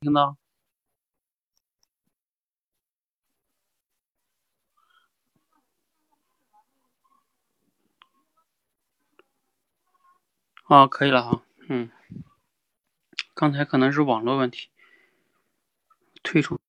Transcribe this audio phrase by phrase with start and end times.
[0.00, 0.36] 听到？
[10.64, 11.90] 啊，可以了哈，嗯，
[13.34, 14.70] 刚才可能是网络问题，
[16.22, 16.59] 退出。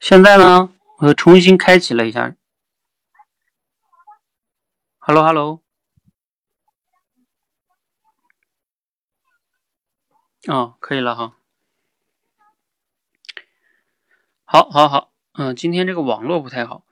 [0.00, 2.36] 现在呢，我又重新开启了一下。
[4.98, 5.62] Hello，Hello。
[10.46, 11.36] 哦，可以了哈。
[14.44, 15.12] 好，好，好。
[15.32, 16.84] 嗯，今天这个网络不太好，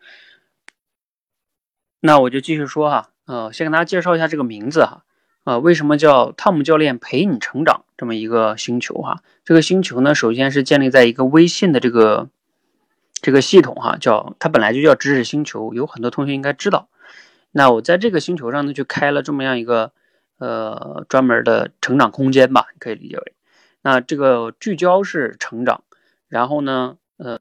[2.00, 3.10] 那我就继续说哈。
[3.26, 5.04] 呃，先给大家介绍一下这个名字哈。
[5.44, 9.22] 呃，为什么叫汤姆教练陪你成长这么一个星球哈？
[9.44, 12.30] 这个星球呢，首先是建立在一个微信的这个。
[13.22, 16.90] 这个系统哈，叫它本来就叫知识星球，有很多同学应该知道。
[17.52, 19.92] 那我在这个星球上呢，就开了这么样一个
[20.38, 23.34] 呃专门的成长空间吧，可以理解为。
[23.82, 25.84] 那这个聚焦是成长，
[26.28, 27.38] 然后呢，呃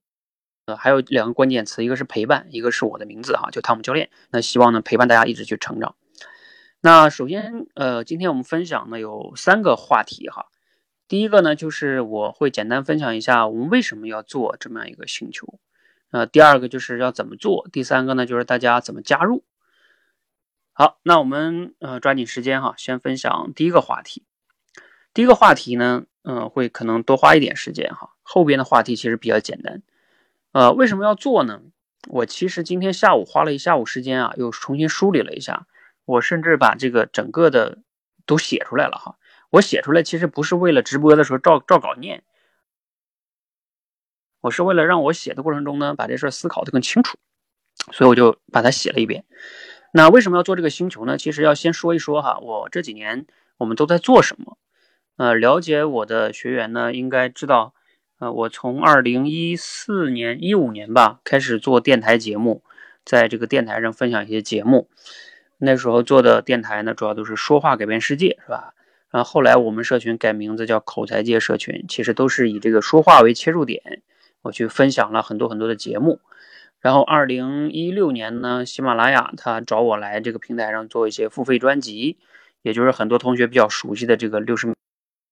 [0.65, 4.09] 呃还有两个关键词，一个是陪伴，一个是我的名字哈，就汤姆教练。
[4.29, 5.95] 那希望呢陪伴大家一直去成长。
[6.81, 10.47] 那首先呃，今天我们分享呢有三个话题哈。
[11.07, 15.59] 第一个呢就是我会简单分享一下我们为什么要做这么样一个星球。
[16.11, 19.43] 呃，第二个就是要怎么做，第三个呢就是大家怎么加入。
[20.73, 24.23] 好，那我们呃抓紧时间哈，先分享第一个话题。
[25.13, 29.81] 第一个话题呢，嗯，会可能多花一点时间哈，后边的话题其实比较简单。
[30.51, 31.61] 呃，为什么要做呢？
[32.07, 35.67] 我其实今天下午花了一下午时间啊，又重新梳理了一下，
[36.05, 37.77] 我甚至把这个整个的
[38.25, 39.17] 都写出来了哈。
[39.49, 42.23] 我写出来其实不是为了直播的时候照照稿念。
[44.41, 47.17] 我是为了让我写的过程中呢，把这事儿思考的更清楚，
[47.91, 49.23] 所以我就把它写了一遍。
[49.93, 51.17] 那为什么要做这个星球呢？
[51.17, 53.25] 其实要先说一说哈，我这几年
[53.57, 54.57] 我们都在做什么。
[55.17, 57.73] 呃，了解我的学员呢，应该知道，
[58.19, 62.63] 呃，我从二零一四年、一五年吧开始做电台节目，
[63.03, 64.89] 在这个电台上分享一些节目。
[65.57, 68.73] 那时候做的电台呢，主要都是说话改变世界，是吧？
[69.11, 74.01] 然后后来我们社群改名字叫口才界社群，其实都是以这个说话为切入点。
[74.41, 76.19] 我去分享了很多很多的节目，
[76.79, 82.17] 然后二零一六年呢，喜马拉雅他找我来这个平台上做一些付费专辑，
[82.63, 84.73] 也就是很多同学比较熟悉的这个六十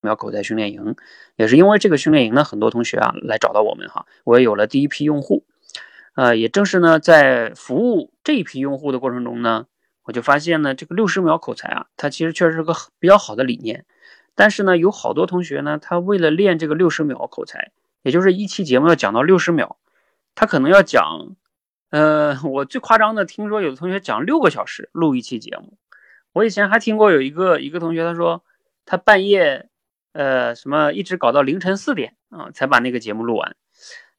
[0.01, 0.95] 秒口才训练营，
[1.35, 5.43] 也是因为这个训练营呢，很多同学啊来找到我们哈，我也有了第一批用户，
[6.13, 9.65] 呃，也正是呢在服务这一批用户的过程中呢，
[10.03, 13.85] 我就发现呢，这个六十秒口才啊，它其实确实是个比较好的理念，
[14.35, 17.71] 但是呢，有好多同学呢，他为了练这个六十秒口才。
[18.01, 19.77] 也就是一期节目要讲到六十秒，
[20.35, 21.35] 他可能要讲，
[21.89, 25.77] 呃，我最夸张的听说有的同学讲六个小时录一期节目。
[26.31, 28.43] 我以前还听过有一个一个同学他说
[28.85, 29.67] 他半夜，
[30.13, 33.55] 呃，什么一直搞到凌晨四点啊才把那个节目录完。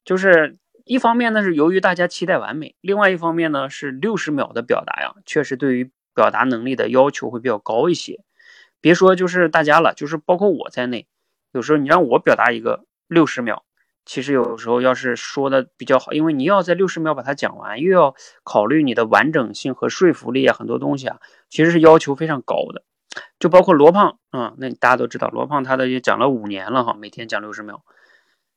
[0.03, 8.19] 就是一方面呢是由于大家期待完美，另外一方面呢是六十秒的表达呀，确实对于表达能力的要求会比较高一些。
[8.81, 11.07] 别说就是大家了，就是包括我在内。
[11.53, 13.63] 有时候你让我表达一个六十秒，
[14.05, 21.19] 其实有时候要是说的比较好，因为你要在六十秒把它讲完，又要考虑你的完整性和说服力啊，很多东西啊，
[21.49, 22.83] 其实是要求非常高的。
[23.39, 27.83] 就包括罗胖啊，那大家都知道，罗胖他的也讲了五年了哈，每天讲六十秒，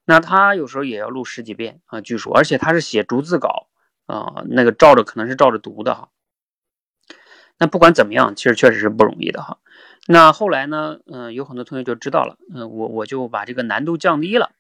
[0.05, 3.69] 那他有时候也要录十几遍啊，据说，而且他是写逐字稿
[4.07, 6.09] 啊，那个照着可能是照着读的哈。
[7.59, 9.59] 那不管怎么样，其实确实是不容易的哈。
[10.07, 14.51] 那后来呢，嗯，有很多同学就知道了，嗯，我我就把这个难度降低了，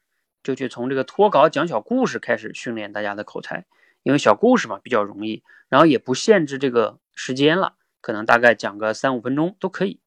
[0.45, 3.65] 就去从这个脱稿讲小故事开始训练大家的口才，
[4.05, 7.75] 因为小故事嘛比较容易，然后也不限制这个时间了。
[8.03, 9.99] 可能大概讲个三五分钟都可以，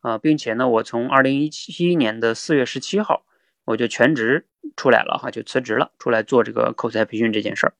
[0.00, 3.24] 啊，并且呢，我从二零一七年的四月十七号
[3.64, 4.46] 我就全职
[4.76, 7.72] 出来了哈，就辞职了，出来做这个口才培训这件事儿。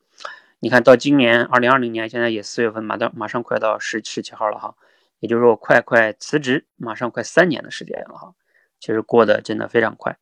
[0.60, 4.74] 你看到今年二零二零年，现在也四月份，马到马上快到十十七号了哈，
[5.20, 8.32] 也就是说我快快辞职，马上快三年的时间了哈，
[8.80, 10.16] 其实过得真的非常快。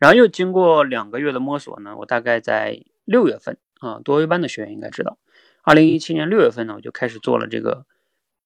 [0.00, 5.16] 然后又经过两个月的摸索呢，我大概在六月份啊，多维班的学员应该知道，
[5.62, 7.86] 二零一七年六月份呢，我就开始做了这个。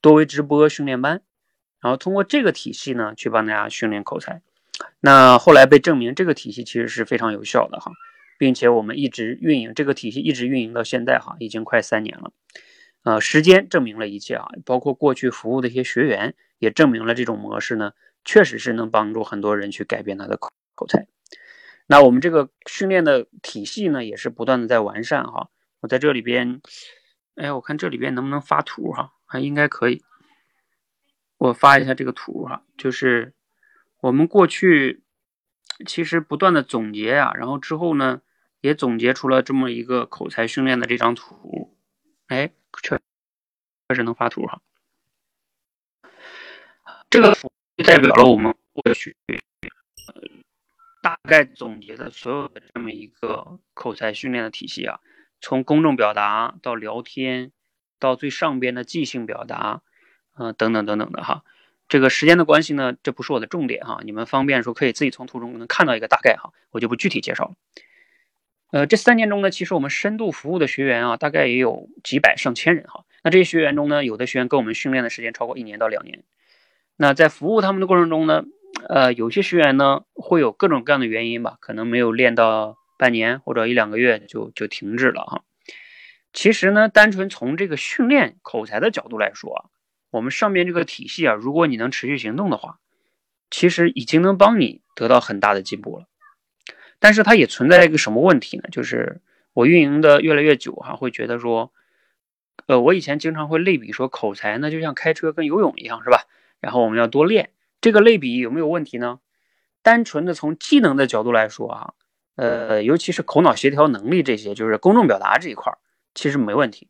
[0.01, 1.23] 多维直播训练班，
[1.81, 4.43] 然后通过这个体系呢，去帮大家训练口才。
[5.01, 7.91] 那后来被证明这个体系其实是非常有效的哈，
[8.37, 12.33] 并且我们一直运营这个体系，一直运营到现在哈，已经快三年了。
[13.03, 17.93] 呃，时间证明了一切啊，包括过去服务的一些学员也证明了这种模式呢，
[18.27, 21.07] 确实是能帮助很多人去改变他的口口才。
[21.87, 25.51] 那我们这个训练的体系呢，也是不断的在完善哈。
[25.81, 26.63] 我在这里边，
[27.35, 29.13] 哎，我看这里边能不能发图哈？
[29.27, 30.03] 还应该可以，
[31.37, 33.35] 我发一下这个图哈，就是
[34.01, 35.03] 我们过去
[35.87, 38.23] 其实不断的总结啊，然后之后呢
[38.61, 41.77] 也总结出了这么一个口才训练的这张图，
[42.29, 42.99] 哎，确
[43.89, 44.63] 确实能发图哈。
[47.11, 47.53] 这个图
[47.85, 49.17] 代表了我们过去
[51.05, 55.01] 大概总结的所有的这么一个口才训练的体系啊，
[55.43, 57.53] 从公众表达到聊天。
[58.01, 59.81] 到最上边的即兴表达，
[60.37, 61.43] 嗯，等等等等的哈。
[61.89, 64.01] 这个时间的关系呢，这不是我的重点哈。
[64.05, 67.55] 你们方便的时候可以自己从图中能看到一个大概哈，我就不具体介绍了。
[68.73, 73.07] 呃，这三年中呢，其实我们深度服务的学员啊，大概也有几百上千人哈。
[73.23, 76.25] 那这些学员中呢，有的学员跟我们训练的时间超过一年到两年。
[76.97, 78.45] 那在服务他们的过程中呢，
[78.89, 85.45] 呃，有些学员呢会有各种各样的原因吧，可能没有练到半年或者一两个月就就停止了哈。
[86.33, 89.65] 其实呢，单纯从这个训练口才的角度来说啊，
[90.11, 92.79] 我们上面这个体系啊，如果你能持续行动的话，
[93.51, 96.07] 其实已经能帮你得到很大的进步了。
[96.99, 98.65] 但是它也存在一个什么问题呢？
[98.73, 99.21] 就是
[99.53, 101.73] 我运营的越来越久哈，会觉得说，
[102.67, 106.25] 呃，我以前经常会类比说，口才呢就像开车跟游泳一样，是吧？
[106.61, 107.51] 然后我们要多练。
[107.85, 109.21] 这个类比有没有问题呢？
[109.83, 111.93] 单纯的从技能的角度来说啊，
[112.35, 115.71] 呃，尤其是口脑协调能力这些，就是公众表达这一块。
[116.15, 116.89] 其实没问题，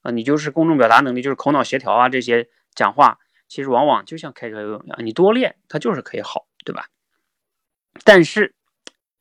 [0.00, 3.18] 啊，你就是公众表达能力，就是口脑协调啊，这些讲话，
[3.48, 6.86] 其实往往就像开车游泳一样，你多练，它就是可以好，对吧？
[8.02, 8.54] 但是，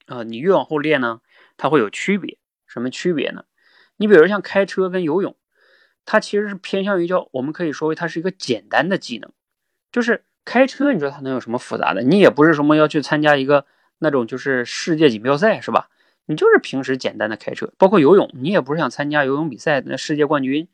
[0.06, 1.20] 啊，你越往后练呢，
[1.58, 2.38] 它会有区别。
[2.66, 3.44] 什么区别呢？
[3.98, 5.36] 你比如像开车跟游泳，
[6.06, 9.34] 它其实是偏向于叫，我们可以说为它是一个简单的技能。
[9.92, 12.02] 就是开车，你说它能有什么复杂的？
[12.02, 13.68] 你也不是什么要去参加一个
[14.00, 15.90] 那种就是世界锦标赛，是吧？
[16.26, 20.68] 你就是平时简单的开车，包括游泳，你也不是想参加游泳比赛那世界冠军。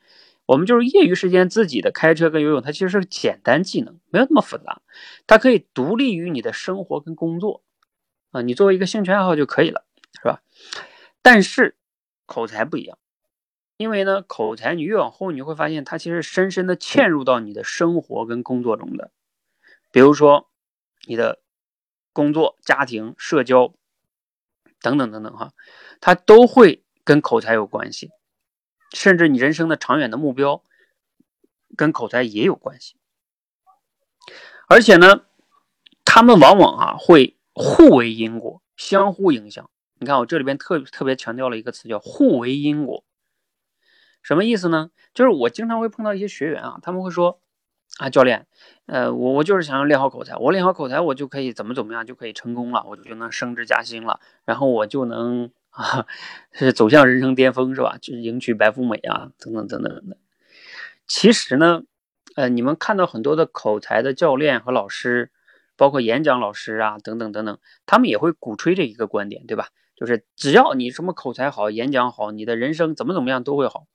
[0.45, 4.81] 我们就是业余时间自己的开车跟游泳，它其实是个简单技能，没有那么复杂，
[5.27, 7.61] 它可以独立于你的生活跟工作
[8.31, 10.41] 啊，你作为一个兴趣爱好就可以了，是吧？
[11.21, 11.75] 但是
[12.25, 12.97] 口才不一样，
[13.75, 19.11] 因为呢，口才你越往后你会发现，它其实深深的嵌入到你的生活跟工作中的，
[19.95, 20.49] 比如说
[21.07, 21.39] 你的
[22.11, 23.73] 工作、家庭、社交。
[24.81, 25.53] 等等等等哈，
[25.99, 28.11] 它都会跟口才有关系，
[28.91, 30.63] 甚至你人生的长远的目标
[31.75, 32.95] 跟口才也有关系。
[34.67, 35.25] 而且呢，
[36.03, 39.67] 他们往往啊会互为因果，相互影响。
[39.95, 43.03] 你看我这里边特特别强调了一个词叫互为因果，
[44.21, 44.91] 什么意思呢？
[45.15, 47.41] 就是我经常会碰到一些学员啊，他们会说。
[47.97, 48.45] 啊，教练，
[48.87, 56.05] 呃，我我就是想要练好口才，我练好口才，我就可以怎么怎么样，就可以成功了，我就能升职加薪了，然后我就能啊，
[56.51, 57.97] 是走向人生巅峰，是吧？
[58.01, 60.17] 就是迎娶白富美啊，等等等等等等。
[61.07, 61.83] 其实呢，
[62.35, 65.31] 呃，你们看到很多的口才的教练和老师，
[65.77, 69.69] 包括演讲老师啊，等等等等，他们也会鼓吹这一个观点，对吧？
[69.95, 73.85] 就是只要你什么口才好，演讲好，你的人生怎么怎么样都会好。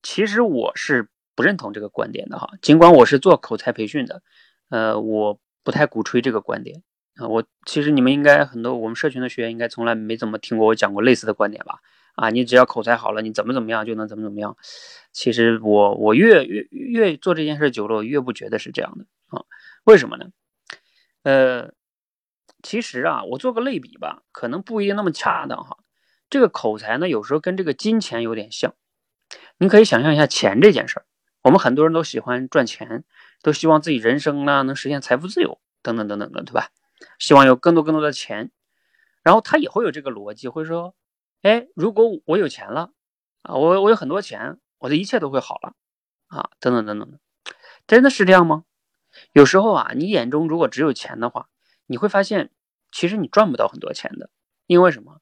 [0.00, 1.08] 其实我是。
[1.40, 4.22] 不认同这个观点的哈，尽管我是做口才培训的，
[4.68, 6.82] 呃，我不太鼓吹这个观点
[7.14, 11.78] 啊，我其实你们应该很多我们社群的学员应该从来没怎么听过我讲过类似的观点吧？
[12.14, 14.54] 啊，你只要口才好了，你怎么怎么样就能怎么怎么样。
[15.14, 19.44] 其实我我越越越做这件事久了，我越不觉得是这样的啊。
[19.84, 20.26] 为什么呢？
[21.22, 21.72] 呃，
[22.62, 25.78] 其实啊，我做个类比吧，可能不一定那么恰当哈。
[26.28, 28.74] 这个口才呢，有时候跟这个金钱有点像。
[29.58, 31.04] 你可以想象一下钱这件事儿，
[31.42, 33.04] 我们很多人都喜欢赚钱，
[33.42, 36.68] 都希望自己人生呢能实现财富自由等等等等的，对吧？
[37.18, 38.50] 希望有更多更多的钱，
[39.22, 40.94] 然后他也会有这个逻辑，会说，
[41.42, 42.92] 哎，如果我有钱了
[43.42, 45.74] 啊，我我有很多钱，我的一切都会好了
[46.26, 47.18] 啊，等等等等的，
[47.86, 48.64] 真的是这样吗？
[49.32, 51.48] 有时候啊，你眼中如果只有钱的话，
[51.86, 52.50] 你会发现
[52.92, 54.30] 其实你赚不到很多钱的，
[54.66, 55.20] 因为什么？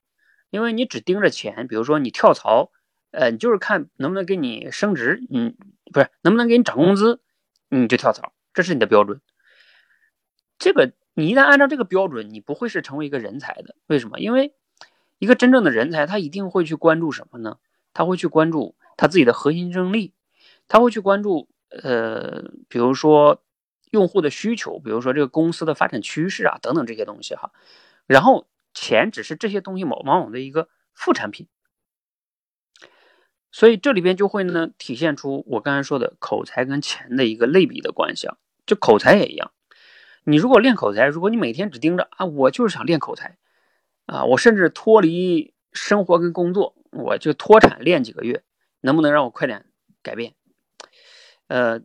[0.50, 2.72] 因为你只盯着钱，比如说你跳槽，
[3.10, 5.54] 呃，你就是看能不能给你升职，嗯，
[5.92, 7.20] 不是能不能给你涨工资，
[7.68, 9.20] 你就跳槽，这是你的标准，
[10.58, 10.92] 这个。
[11.14, 13.74] 你一旦按照这个标准，你不会是成为一个人才的。
[13.88, 14.20] 为什么？
[14.20, 14.54] 因为
[15.18, 17.58] 一个真正的人才，他一定会去关注什么呢？
[17.92, 20.14] 他会去关注他自己的核心竞争力，
[20.68, 23.42] 他会去关注呃，比如说
[23.90, 27.50] 用户的需求，比如说这个公司的发展趋势啊，等等这些东西哈。
[28.06, 31.48] 然后钱只是这些东西往往往的一个副产品。
[33.50, 38.36] 所以这里边就会呢体现出我刚才说的口才跟钱的一个类比的关系啊，
[38.66, 39.52] 就口才也一样。
[40.24, 43.38] 你如果练口才，如果你每天只盯着啊，我就是想练口才，
[44.04, 48.42] 啊，我甚至脱离生活跟工作，我就脱产练几个月，
[48.82, 49.64] 能不能让我快点
[50.02, 50.34] 改变？
[51.46, 51.80] 呃，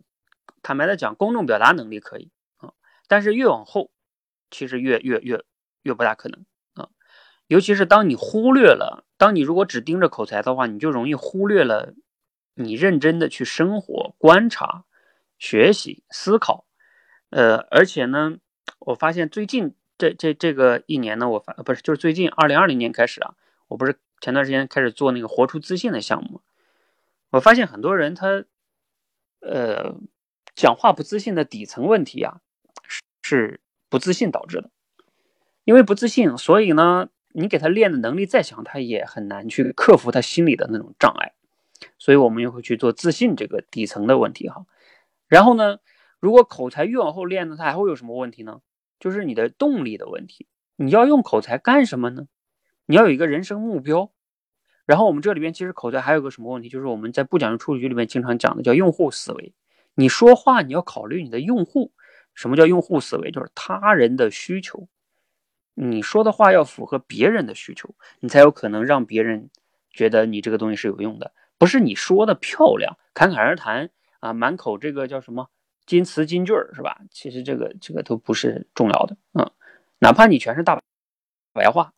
[0.61, 2.73] 坦白的讲，公众表达能力可以啊，
[3.07, 3.91] 但是越往后，
[4.51, 5.41] 其实越越越
[5.83, 6.45] 越不大可能，
[7.47, 11.93] 尤其是当你忽略了，当你如果只盯着口才的话，你就容易忽略了
[12.55, 14.85] 你认真的去生活、观察、
[15.37, 16.65] 学习、思考。
[17.29, 18.37] 呃，而且呢，
[18.79, 23.35] 我发现最近这这这个一年呢，我发不是就是最近二零二零年开始啊，
[23.67, 26.41] 我不是前段时间开始做那个活出自信的项目，
[27.31, 28.45] 我发现很多人他，
[29.41, 29.95] 呃，
[30.55, 32.39] 讲话不自信的底层问题啊，
[32.87, 34.69] 是是不自信导致的，
[35.63, 41.33] 因为不自信，所以呢，你给他练的能力再强，他也很难去克服他心里的那种障碍，
[41.97, 44.65] 所以我们又会去做自信这个底层的问题哈，
[45.27, 45.79] 然后呢。
[46.23, 48.61] 如果口才越往后练呢，他还会有什么问题呢？
[48.97, 50.47] 就是你的动力的问题。
[50.77, 52.27] 你要用口才干什么呢？
[52.85, 54.09] 你要有一个人生目标。
[54.85, 56.69] 然后我们这里边其实口才还有个什么问题？
[56.69, 59.53] 就是我们在不讲究处理局里面经常讲的叫用户思维。
[59.95, 61.91] 你说话你要考虑你的用户。
[62.33, 63.29] 什么叫用户思维？
[63.29, 64.87] 就是他人的需求。
[65.73, 69.49] 你说的话要符合别人的需求，你才有可能让别人
[69.89, 71.33] 觉得你这个东西是有用的。
[71.57, 73.89] 不是你说的漂亮，侃侃而谈
[74.19, 75.47] 啊，满口这个叫什么？
[75.85, 77.01] 金词金句儿是吧？
[77.11, 79.51] 其实这个这个都不是重要的，嗯，
[79.99, 80.81] 哪怕你全是大
[81.53, 81.93] 白话，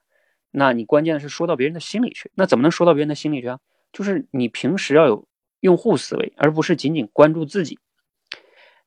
[0.52, 2.32] 那你关键是说到别人的心里去。
[2.36, 3.60] 那怎么能说到别人的心里去啊？
[3.94, 5.28] 就是你平时要有
[5.60, 7.78] 用户思维，而不是仅仅关注自己。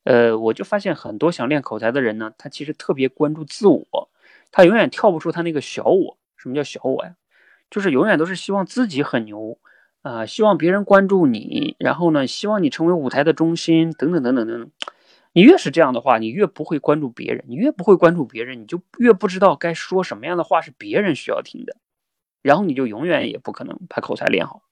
[0.05, 4.08] 呃，我就发现很多想练口才的人呢，他其实特别关注自我，
[4.51, 6.19] 他永远跳不出他那个小我。
[6.37, 7.17] 什么叫小我呀？
[7.71, 9.59] 就是永远都是希望自己很牛。
[10.03, 14.71] 啊，希望别人关注你，然后呢，希望你成为舞台的中心，等等等等等等。
[15.33, 21.77] 你越是这样的话，你越不会关注别人，你越不会关注别人，你就越不知道该说什么样的话是别人需要听的，
[22.43, 24.63] 然后你就永远也不可能把口才练好。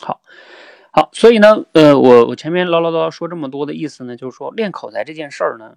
[0.00, 0.22] 好，
[0.92, 5.76] 好，所以呢，呃，我我前面唠唠叨叨说这么多的意思呢，就是说练口才这件事儿呢，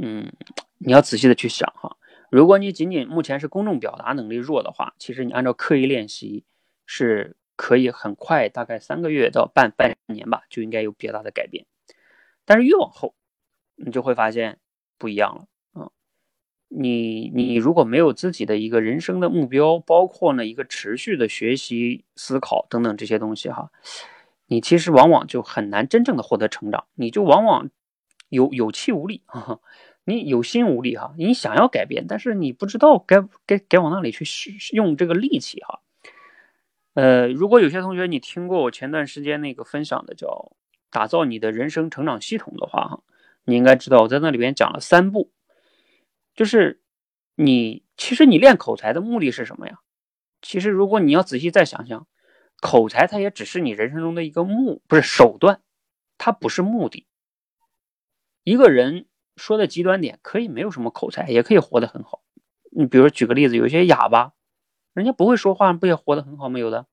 [0.00, 0.32] 嗯，
[0.78, 1.96] 你要仔细的去想哈。
[2.30, 6.44] 如果你仅仅目前是公众表达能力弱的话，其实你按照刻意练习。
[6.84, 11.64] 是可以很快，大概三个月到半半年吧，就应该有比较大的改变。
[12.44, 13.14] 但是越往后，
[13.76, 14.58] 你就会发现
[14.98, 15.90] 不一样了啊！
[16.68, 23.70] 你你如果没有自己的一个人生的目标，包括呢一个持续的学习、思考等等这些东西哈，
[24.48, 27.70] 你其实往往就很难真正的获得成长，你就往往
[28.32, 29.22] 有有气无力，
[30.04, 31.14] 你有心无力哈。
[31.18, 34.24] 你想要改变，但是你不知道该该该往哪里去
[34.72, 35.80] 用这个力气哈。
[36.94, 40.52] 呃，如果有些同学你听过我前段时间那个分享的叫
[40.90, 43.02] 打造你的人生成长系统的话，哈，
[43.44, 45.30] 你应该知道我在那里边讲了三步，
[46.34, 46.80] 就是
[47.34, 49.80] 你其实你练口才的目的是什么呀？
[50.40, 52.06] 其实如果你要仔细再想想，
[52.60, 55.60] 口才它也只是你人生中的一个目，不是手段，
[56.16, 57.06] 它不是目的。
[58.44, 62.22] 一个人说的极端点，可以没有什么口才，也可以活得很好。
[62.70, 64.32] 你比如举个例子，有些哑巴。
[64.94, 66.58] 人家不会说话，不也活得很好吗？
[66.58, 66.86] 有的，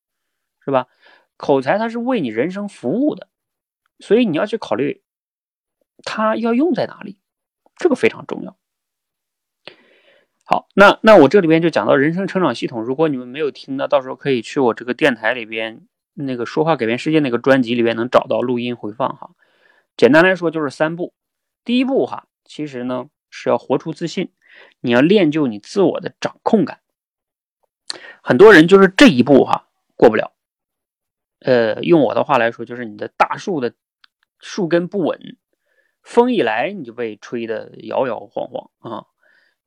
[0.63, 0.87] 是吧？
[1.35, 3.27] 口才它是为你人生服务的，
[3.99, 5.03] 所以你要去考虑，
[6.05, 7.19] 它要用在哪里，
[7.75, 8.57] 这个非常重要。
[10.45, 12.81] 好，那那我这里边就讲到人生成长系统。
[12.81, 19.31] 如果你们没有听的，到时候可以去我这个电台里边那个说话改变世界那个专辑里边能找到录音回放哈。
[19.97, 21.13] 简单来说就是三步，
[21.69, 24.31] 第一步哈，其实呢是要活出自信，
[24.79, 26.79] 你要练就你自我的掌控感。
[28.23, 30.33] 很多人就是这一步哈过不了。
[31.41, 33.75] 呃，用我的话来说，就是你的大树的
[34.39, 35.37] 树根不稳，
[36.01, 39.05] 风一来你就被吹得摇摇晃晃啊。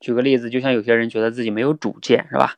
[0.01, 2.57] 举个例子，就像有些人觉得自己没有主见，是吧？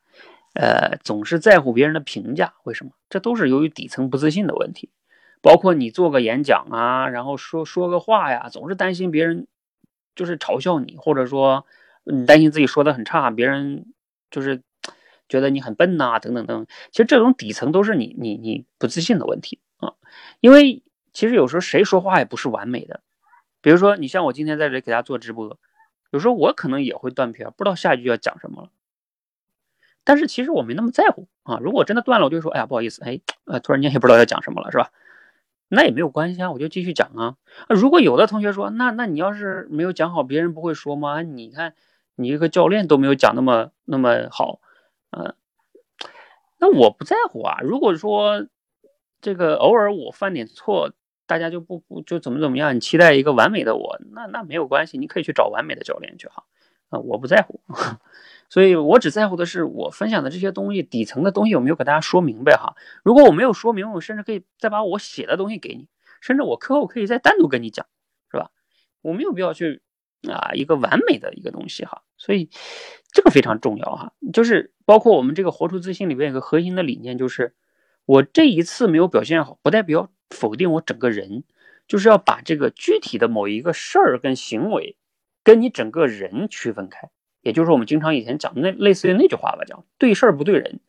[0.55, 2.93] 呃，总是在乎别人的评价，为什么？
[3.11, 4.89] 这都是由于底层不自信的问题。
[5.45, 9.47] 包括你做个演讲啊，然后说说个话呀，总是担心别人
[10.17, 11.67] 就是嘲笑你，或者说
[12.05, 13.93] 你担心自己说的很差，别人
[14.31, 14.63] 就是
[15.29, 16.67] 觉得你很笨呐，等等等。
[16.91, 19.93] 其实这种底层都是你你你不自信的问题啊。
[20.41, 23.03] 因为其实有时候谁说话也不是完美的。
[23.61, 25.59] 比如说你像我今天在这里给大家做直播。
[26.11, 28.71] 有时候我可能也会断片，不知道下一句要讲什么了。
[30.05, 31.59] 但是其实我没那么在乎啊。
[31.61, 34.91] 如果真的断了，我就说，哎呀，不好意思，哎，呃，突然间也不知道要讲什么了，是吧？
[35.69, 37.37] 那也没有关系啊，我就继续讲啊。
[37.69, 41.23] 如果有的同学说，那那你要是没有讲好，别人不会说吗？
[41.23, 41.75] 你看
[42.15, 44.61] 你一个教练都没有讲那么那么好，
[45.11, 45.35] 嗯，
[46.59, 47.59] 那我不在乎啊。
[47.63, 48.47] 如果说
[49.21, 50.93] 这个偶尔我犯点错。
[51.27, 52.77] 大家就不不就怎么怎么样？
[52.77, 56.45] 你期待一个完美的我，那那没有关系，你可以去找完美的教练去哈。
[56.91, 57.63] 啊，我不在乎，
[58.55, 62.77] 所以我只在乎的是我分享的这些东西底层的东西有没有给大家说明白哈。
[63.03, 65.89] 如果我没有说明，我甚至可以再把我写的东西给你，
[66.21, 67.85] 甚至我课后可以再单独跟你讲，
[68.31, 68.53] 是吧？
[69.03, 69.83] 我没有必要去
[70.29, 72.05] 啊一个完美的一个东西哈。
[72.17, 72.49] 所以
[73.11, 77.57] 这个非常重要哈，就是包括我们这个活出自信里面有个核心的理念，就是
[78.05, 80.13] 我这一次没有表现好，不代表。
[80.31, 81.43] 否定我整个人，
[81.89, 84.97] 就是要把这个具体的某一个事儿跟行为，
[85.43, 87.11] 跟你整个人区分开。
[87.45, 90.81] 也就是我们经常以前讲的那类似于那句话吧，讲对事儿不对人。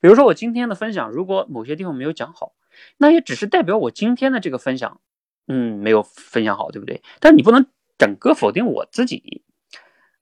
[0.00, 2.54] 比如说我今天的分享，如果某些地方没有讲好，
[2.96, 5.02] 那也只是代表我今天的这个分享，
[5.46, 7.02] 嗯，没有分享好，对不对？
[7.20, 7.66] 但你不能
[7.98, 9.42] 整个否定我自己。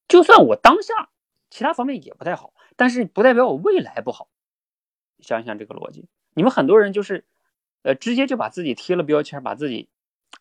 [0.09, 1.11] 就算我当下
[1.50, 4.28] 其他方面也不太好，但是不代表我未来不好。
[5.20, 7.24] 想想这个逻辑，你们很多人就是。
[7.85, 9.88] 呃，直接就把自己贴了标签，把自己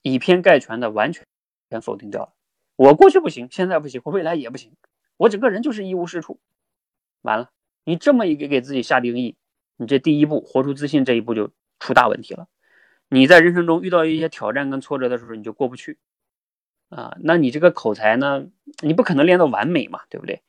[0.03, 1.25] 以偏概全的完全
[1.71, 2.33] 全否定掉了。
[2.75, 4.73] 我过去不行，现在不行，我未来也不行，
[5.21, 6.39] 我整个人就是一无是处。
[7.21, 7.51] 完了，
[7.83, 9.35] 你这么一个给自己下定义，
[9.77, 12.47] 你这第一步活出自信这一步就出大问题了。
[13.07, 15.99] 你在人生中遇到一些挑战跟挫折的时候，你就过不去
[16.89, 17.15] 啊。
[17.19, 18.47] 那你这个口才呢，
[18.81, 20.41] 你不可能练到完美嘛，对不对？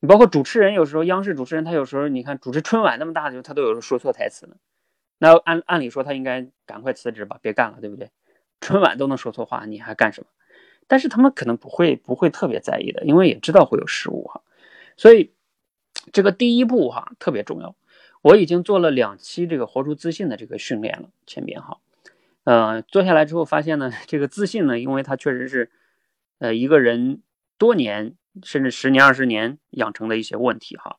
[0.00, 4.56] 你包括主持人，有时候央视主持人他有时候你看主持春晚那么大的时候，他都有时候说错台词呢。
[5.18, 8.10] 那按按理说他应该赶快辞职吧，别干了，对不对？
[8.62, 10.28] 春晚都能说错话，你还干什么？
[10.86, 14.42] 但是他们可能不会不会特别在意的，因为也知道会有失误哈。
[14.96, 15.32] 所以
[16.12, 17.74] 这个第一步哈特别重要。
[18.22, 21.78] 我已经做了两期这个活出自信的这个训练了，前边哈，
[22.44, 25.70] 呃，做下来之后发现呢，这个自信呢，因为它确实是
[26.38, 27.22] 呃一个人
[27.58, 30.98] 多年甚至十年二十年养成的一些问题哈。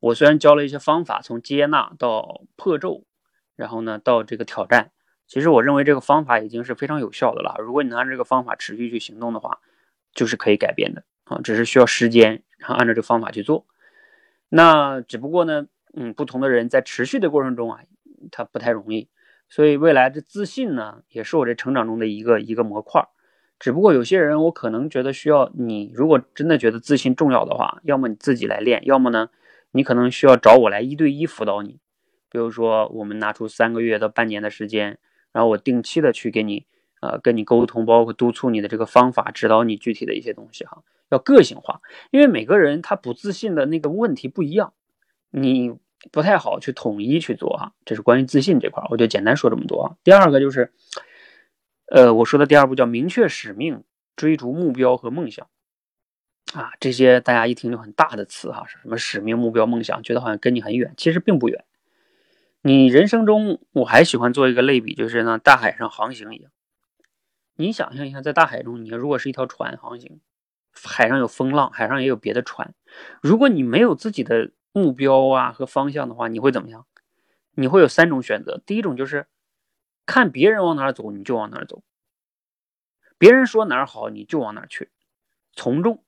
[0.00, 3.04] 我虽然教了一些方法，从接纳到破咒。
[3.56, 4.90] 然后呢，到这个挑战，
[5.26, 7.56] 其实我认为这个方法已经是非常有效的了。
[7.58, 9.60] 如果你能按这个方法持续去行动的话，
[10.14, 13.66] 就是可以改变的啊，只是需要时间，然后按照这个方法去做。
[14.48, 17.80] 那只不过呢，嗯，不同的人在持续的过程中啊，
[18.30, 19.08] 他不太容易。
[19.48, 23.06] 所以未来的自信呢，也是我这成长中的一个一个模块。
[23.58, 29.30] 只不过有些人，我可能觉得需要你，如果真的觉得自信重要的话，要么你自己来练，要么呢，
[29.70, 31.80] 你可能需要找我来一对一辅导你。
[32.28, 34.98] 比如说，我们拿出三个月到半年的时间，
[35.32, 36.66] 然后我定期的去给你，
[37.00, 44.72] 呃，跟你沟通，包括督促你的这个方法，指导你具体的一些东西哈，要个性化，因为每个人他不自信的那个问题不一样，
[45.30, 45.74] 你
[46.10, 47.74] 不太好去统一去做哈。
[47.84, 49.96] 这是关于自信这块，我就简单说这么多啊。
[50.02, 50.72] 第二个就是，
[51.86, 53.84] 呃，我说的第二步叫明确使命，
[54.16, 55.46] 追逐目标和梦想，
[56.54, 61.62] 啊，这些大家一听就很大的词哈，什么使命、目标、梦想，觉得好像跟你很远，其实并不远。
[62.66, 66.50] 你人生中，我还喜欢做一个类比，就是呢，大海上航行一样。
[67.54, 70.20] 你想象一下，在大海中，你如果是一条船航行，
[70.72, 72.74] 海上有风浪，海上也有别的船。
[73.22, 76.86] 如果你没有自己的目标啊和方向的话，你会怎么样？
[77.52, 78.60] 你会有三种选择。
[78.66, 79.28] 第一种就是
[80.04, 81.84] 看别人往哪走，你就往哪走。
[83.16, 84.90] 别人说哪儿好，你就往哪儿去，
[85.52, 86.02] 从众，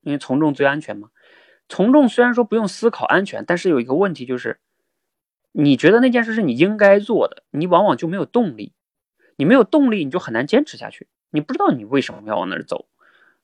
[0.00, 1.10] 因为从众最安全嘛。
[1.68, 4.58] 从众虽然说不用思考安全，但是有一个问题就是。
[5.52, 8.72] 你觉得那件事是你应该做的，你往往就没有动力。
[9.36, 11.08] 你没有动力，你就很难坚持下去。
[11.30, 12.86] 你不知道你为什么要往那儿走，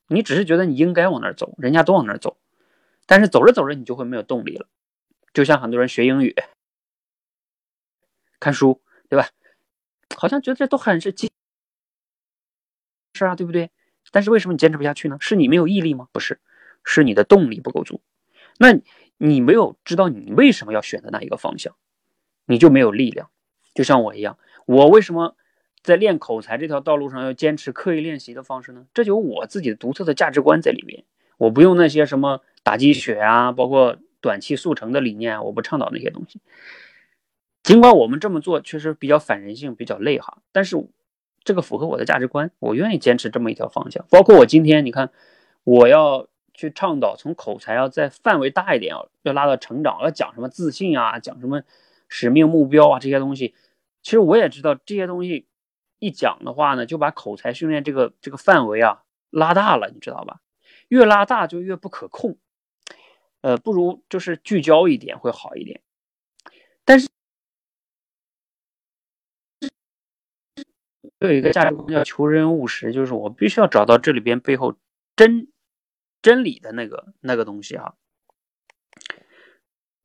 [0.07, 2.37] 你只是觉得你应该往那儿走，人家都往那儿走。
[3.07, 4.69] 但是走着走着你就会没有动力了，
[5.33, 6.37] 就像很多人学英语、
[8.39, 9.31] 看书，对吧？
[10.15, 11.31] 好像觉得这都很是基
[13.15, 13.71] 是啊，对不对？
[14.13, 15.17] 但是为什么你坚持不下去呢？
[15.21, 16.09] 是你没有毅力吗？
[16.13, 16.39] 不是，
[16.85, 18.03] 是你的动力不够足。
[18.59, 18.79] 那
[19.17, 21.75] 你没有知道你为什么要选择那一个方向，
[22.49, 23.31] 你就没有力量。
[23.75, 25.37] 就像我一样，我为什么
[25.83, 28.87] 在练口才这条道路上要坚持刻意练习的方式呢？
[28.93, 31.05] 这就有我自己的独特的价值观在里面。
[31.37, 36.41] 我不用那些什么打鸡血啊，包括短期速成的理念，我不倡导那些东西。
[37.63, 40.77] 尽管我们这么做确实比较反人性，比较累哈，但是
[41.45, 44.05] 这个符合我的价值观，我愿意坚持这么一条方向。
[44.11, 45.11] 包括我今天，你看，
[45.63, 51.63] 我要去倡导从口才要再范围大一点，要要拉到成长，要讲什么自信啊，讲什么
[52.09, 53.55] 使命目标啊这些东西。
[54.03, 55.47] 其实我也知道这些东西
[55.99, 60.41] 一讲的话呢，就把口才训练这个这个范围啊拉大了，你知道吧？
[60.89, 62.39] 越拉大就越不可控，
[63.43, 65.83] 呃，不如就是聚焦一点会好一点。
[66.85, 67.09] 但是
[71.19, 74.79] 有一个价值观叫求真务实，就是我必须要找到这里边背后
[75.15, 75.53] 真
[76.23, 77.97] 真理的那个那个东西哈。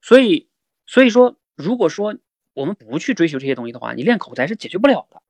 [0.02, 0.50] 所以，
[0.86, 2.16] 所以说，如果说
[2.54, 5.22] 我们不去追求这些东西的话，你练口才是解决不了的。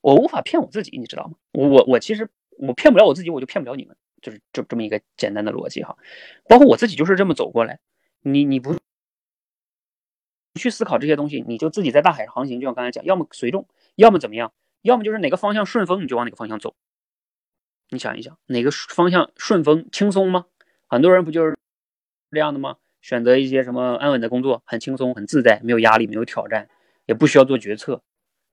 [0.00, 1.34] 我无法骗我自己，你知道吗？
[1.52, 3.96] 我我我其实我骗不了我自己，我就骗不了你们。
[4.20, 5.96] 就是这这么一个简单的逻辑哈，
[6.48, 7.80] 包括我自己就是这么走过来。
[8.20, 8.76] 你你不
[10.54, 13.66] 去思考这些东西，你就自己在大海上航行，就像刚才讲，要么随众，
[13.96, 16.76] 要么怎么样，要么就是哪个方向顺风你就往哪个方向走。
[17.88, 20.46] 你想一想，哪个方向顺风轻松吗？
[20.86, 21.58] 很多人不就是
[22.30, 22.76] 这样的吗？
[23.02, 26.70] 选择一些什么安稳的工作，很轻松很自在，没有压力，没有挑战，
[27.04, 28.02] 也不需要做决策，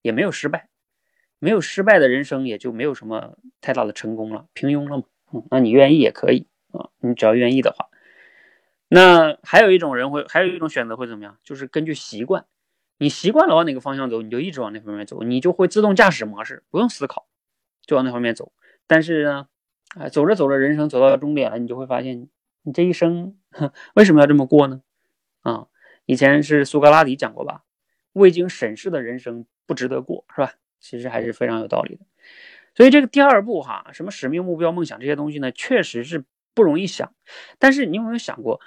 [0.01, 0.67] 也没有失败，
[1.39, 5.03] 没有失败的人生也就没有什么太大的成功了，平庸了嘛。
[5.31, 7.85] 嗯，那你愿意也可以啊，你只要愿意的话。
[8.88, 11.38] 那还有一种人会，还有一种选择会怎么样？
[11.43, 12.45] 就是根据习惯，
[12.97, 17.27] 你习惯了往哪个方向走，你就一直往那方面走，你就会自动驾驶模式，不用思考，
[17.85, 18.51] 就往那方面走。
[18.88, 19.47] 但是呢，
[19.95, 22.27] 啊，走着走着，人生走到终点了，你就会发现，
[22.63, 23.38] 你这一生
[23.95, 24.81] 为什么要这么过呢？
[25.41, 25.67] 啊，
[26.05, 27.63] 以前是苏格拉底讲过吧，
[28.13, 30.53] 未经审视的人生不值得过，是吧？
[30.79, 32.05] 其实还是非常有道理的。
[32.75, 37.13] 所以这个第二步哈，什么使命、目标、梦想这些东西呢，确实是不容易想。
[37.57, 38.62] 但是你有没有想过，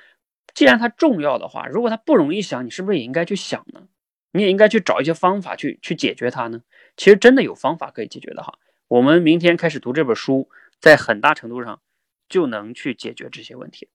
[0.52, 3.88] 既然它重要的话，如果它不容易想，你是不是也应该去想呢？
[4.32, 6.62] 你也应该去找一些方法去去解决它呢？
[6.96, 8.58] 其实真的有方法可以解决的哈。
[8.88, 11.80] 我们明天开始读这本书，在很大程度上
[12.28, 13.88] 就能去解决这些问题。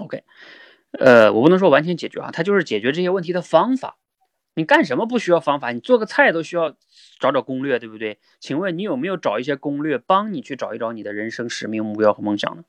[0.00, 0.24] OK，
[0.98, 3.98] 呃，我不能说完全解决啊，它就是解决这些问题的方法。
[4.56, 5.72] 你干什么不需要方法？
[5.72, 6.76] 你做个菜都需要
[7.18, 8.18] 找找攻略，对不对？
[8.38, 12.64] 请问你有没有找一些攻略帮你去找一找你的人生使命、目标和梦想呢？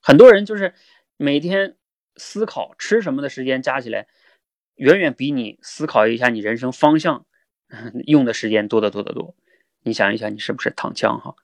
[0.00, 0.74] 很多人就是
[1.16, 1.76] 每天
[2.16, 4.06] 思考吃什么的时间加起来，
[4.76, 7.26] 远远比你思考一下你人生方向
[8.06, 9.34] 用的时间多得多得多。
[9.82, 11.34] 你想一想，你是不是躺枪哈？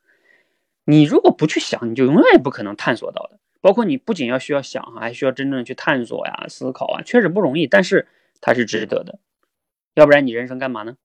[0.85, 3.39] 你如果不去想，你就永远也不可能探索到的。
[3.61, 7.67] 包括你不仅要需要想，还需要真正去探索呀、思考啊，确实不容易。
[7.67, 8.09] 但是。
[8.43, 9.19] 它是值得的，
[9.93, 10.97] 要不然你人生干嘛呢？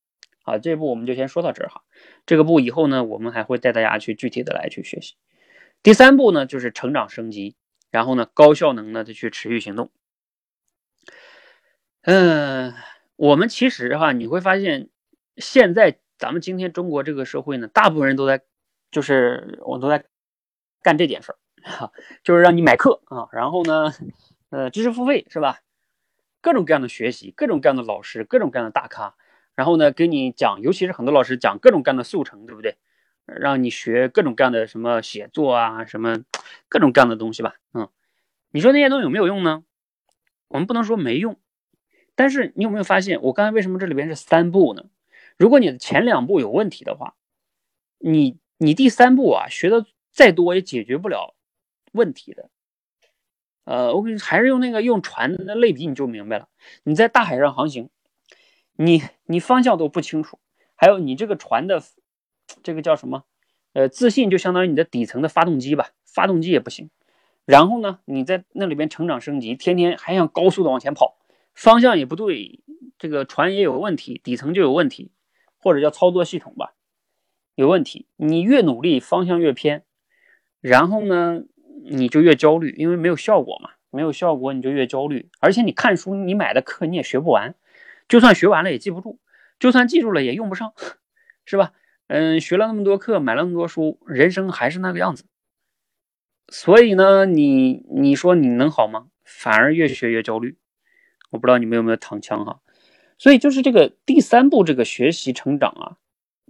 [0.42, 1.84] 好，这一步我们就先说到这儿哈。
[2.26, 5.16] 这个步以后呢，我们还会带大家去具体的来去学习。
[5.84, 7.58] 第三步呢，就是成长升级，
[7.92, 9.92] 然后呢，高效能的去持续行动。
[12.04, 12.74] 嗯，
[13.18, 14.88] 我们其实哈，你会发现，
[15.36, 18.42] 现在咱们今天中国这个社会呢，大部分人都在，
[18.92, 20.06] 就是我都在
[20.82, 21.92] 干这件事儿，哈，
[22.24, 23.92] 就是让你买课啊，然后呢，
[24.50, 25.60] 呃，知识付费是吧？
[26.42, 29.16] 各种各样的学习，各种各样的老师，各种各样的大咖，
[29.56, 32.78] 然后呢，给你讲，尤其是很多老师讲各种各样的速成，对不对？
[33.26, 36.20] 让你学各种各样的什么写作啊，什么
[36.70, 37.56] 各种各样的东西吧。
[37.74, 37.90] 嗯，
[38.52, 39.64] 你说那些东西有没有用呢？
[40.48, 41.40] 我们不能说没用，
[42.14, 44.86] 但是你有没有发现，我刚才为什么这里边是三步呢？
[45.38, 47.16] 如果你的前两步有问题的话，
[47.98, 51.35] 你你第三步啊，学的再多也解决不了
[51.96, 52.50] 问题的。
[53.64, 56.48] 呃，我给你还是用那个用船的类比，你就明白了。
[56.84, 57.90] 你在大海上航行，
[58.74, 60.38] 你你方向都不清楚，
[60.76, 61.82] 还有你这个船的
[62.62, 63.24] 这个叫什么？
[63.74, 66.92] 呃，自信就相当于你的底层的发动机吧，发动机也不行。
[67.44, 71.18] 然后呢，你在那里边成长升级，天天还想高速的往前跑，
[71.56, 72.64] 方向也不对，
[73.00, 75.12] 这个船也有问题，底层就有问题，
[75.58, 76.76] 或者叫操作系统吧，
[77.56, 78.06] 有问题。
[78.16, 79.84] 你越努力，方向越偏，
[80.62, 81.46] 然后呢？
[81.90, 85.30] 你就越焦虑，因为没有效果嘛，没有效果你就越焦虑。
[85.40, 87.56] 而且你看书，你买的课你也学不完，
[88.08, 89.20] 就算学完了也记不住，
[89.60, 90.74] 就算记住了也用不上，
[91.46, 91.74] 是吧？
[92.08, 95.24] 嗯，学了那么多课，买了那么多书，人生还是那个样子。
[96.50, 99.08] 所以呢，你你说你能好吗？
[99.24, 100.58] 反而越学越焦虑。
[101.32, 102.60] 我不知道你们有没有躺枪哈。
[103.18, 105.98] 所以就是这个第三步，这个学习成长啊，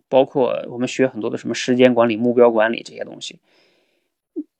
[0.10, 3.39] 包括我们学很多的什么时间管理、目标管理这些东西。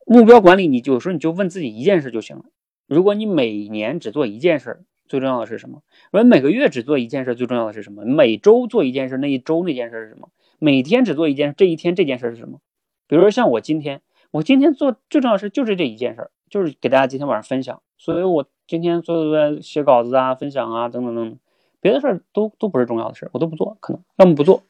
[0.06, 2.46] 目标管理，你有时候你就问自己一件事就行了。
[2.88, 5.82] 如果你每年只做一件事，最重要的是什么？
[6.12, 8.06] 我每个月只做一件事，最重要的是什么？
[8.06, 10.30] 每周做一件事，那一周那件事是什么？
[10.60, 12.60] 每天只做一件，这一天这件事是什么？
[13.08, 17.82] 比如说像我今天，我今天做最重要的事就是这一件事，就是给大家今天晚上分享。
[17.98, 21.40] 所以我今天做做写稿子啊、分享啊等等等等。
[21.82, 24.64] 别的事儿都都不是重要的事儿，我都不做，可能要么不做。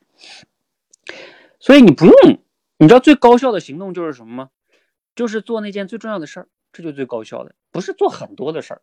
[1.59, 2.13] 所以你不用，
[2.77, 4.49] 你知道最高效的行动就是什么吗？
[5.15, 8.81] 就是做那件最重要的事儿，这就最高效的，不是做很多的事儿。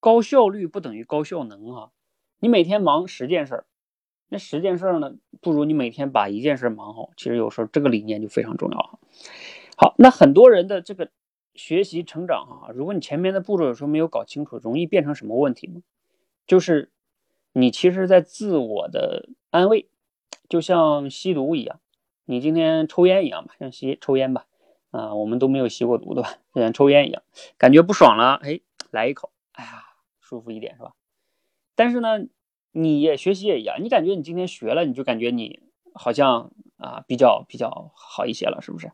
[0.00, 1.90] 高效率不等于高效能啊！
[2.38, 3.66] 你每天忙十件事儿，
[4.28, 7.10] 那十件事儿呢，不如你每天把一件事忙好。
[7.16, 8.98] 其实有时候这个理念就非常重要哈。
[9.76, 11.10] 好，那很多人的这个
[11.54, 15.82] 学习成长啊，如果你前面的步骤有时候没有搞清楚，容易变成什么问题呢？
[16.46, 16.90] 就是。
[17.52, 19.88] 你其实，在自我的安慰，
[20.48, 21.80] 就像吸毒一样，
[22.24, 24.46] 你今天抽烟一样吧，像吸抽烟吧，
[24.90, 27.22] 啊，我们都没有吸过毒对吧，就像抽烟一样，
[27.56, 29.84] 感觉不爽了，哎，来一口，哎呀，
[30.20, 30.94] 舒服一点是吧？
[31.74, 32.26] 但是呢，
[32.72, 35.60] 你也学习也一样，你感觉你今天学了，你就感觉你
[35.94, 38.92] 好像啊比较比较好一些了，是不是？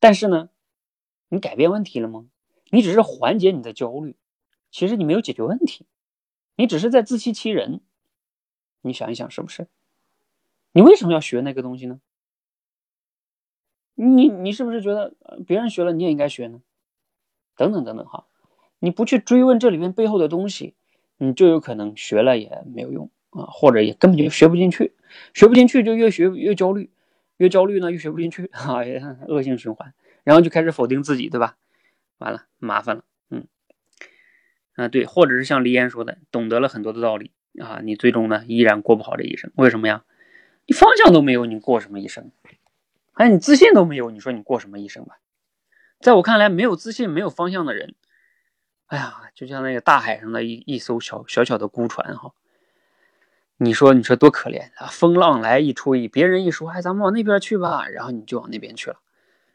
[0.00, 0.48] 但是呢，
[1.28, 2.26] 你改变问题了吗？
[2.70, 4.16] 你只是缓解你的焦虑，
[4.70, 5.86] 其实你没有解决问题。
[6.56, 7.80] 你只是在自欺欺人，
[8.80, 9.68] 你想一想是不是？
[10.72, 12.00] 你为什么要学那个东西呢？
[14.00, 16.60] 你你是不是觉得别人学了你也应该学呢？
[17.56, 18.26] 等等等等哈，
[18.78, 20.74] 你不去追问这里面背后的东西，
[21.16, 24.94] 你就有可能学了也没有用啊，或者也根本就学不进去，
[25.34, 26.90] 学不进去就越学越焦虑，
[27.38, 28.76] 越焦虑呢越学不进去 啊，
[29.26, 31.56] 恶性循环，然后就开始否定自己，对吧？
[32.18, 33.04] 完了，麻烦了。
[33.30, 33.48] 嗯
[34.74, 40.04] 啊，对，或者是像黎岩说的，懂得了很多的道理啊，你最终呢依然过不好这一生，为什么呀？
[40.66, 42.30] 你方向都没有，你过什么一生？
[43.18, 45.18] 哎，你自信都没有，你说你过什么一生吧？
[45.98, 47.96] 在我看来，没有自信、没有方向的人，
[48.86, 52.32] 哎呀，就像那个大海上的一一艘小小小的孤船哈。
[53.56, 54.86] 你说，你说多可怜啊！
[54.86, 59.00] 风浪来一吹，别人一说，哎，咱们往那边去吧，然后你就往那边去了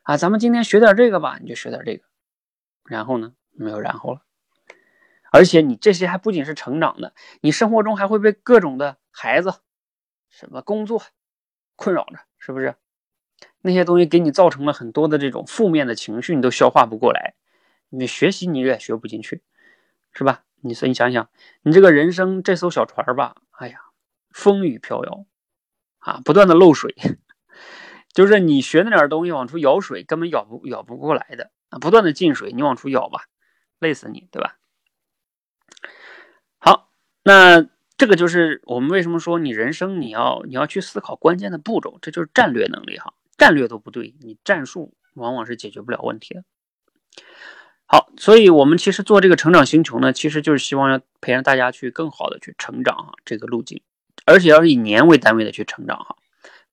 [0.01, 0.17] 啊。
[0.17, 2.03] 咱们今天学点这个吧，你就学点这个，
[2.83, 4.23] 然后呢，没有然后了。
[5.31, 9.53] 而且你这些还不仅是成长的，你生活中还会被各种的孩子、
[10.29, 11.01] 什么工作
[11.77, 12.75] 困扰着，是不是？
[13.63, 17.33] 那些东西给你造成了很多的这种负面的情绪，你都消化不过来，
[17.89, 19.41] 你学习你也学不进去，
[20.13, 20.43] 是吧？
[20.61, 21.29] 你说你想想，
[21.63, 23.79] 你这个人生这艘小船吧，哎呀，
[24.31, 25.25] 风雨飘摇
[25.99, 26.95] 啊，不断的漏水，
[28.13, 33.25] 就是你学那点东西往出舀水，根本舀不舀不过来的啊，不断的进水，你往出舀吧，
[33.79, 34.57] 累死你，对吧？
[36.59, 36.89] 好
[37.23, 43.13] 那这个就是我们为什么说你人生你要你要去思考关键的步骤，这就是战略能力哈。
[43.37, 46.43] 战略都不对，你战术往往是解决不了问题的。
[47.85, 53.81] 好，所以我们其实做这个成长星球呢，其实就是希望要培养大家去更好的去成长啊，这个路径，
[54.25, 56.15] 而且要是以年为单位的去成长哈，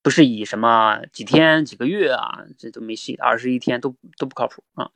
[0.01, 4.91] 不是以什么几天几个月啊，这都没戏，二十一天都都不靠谱啊。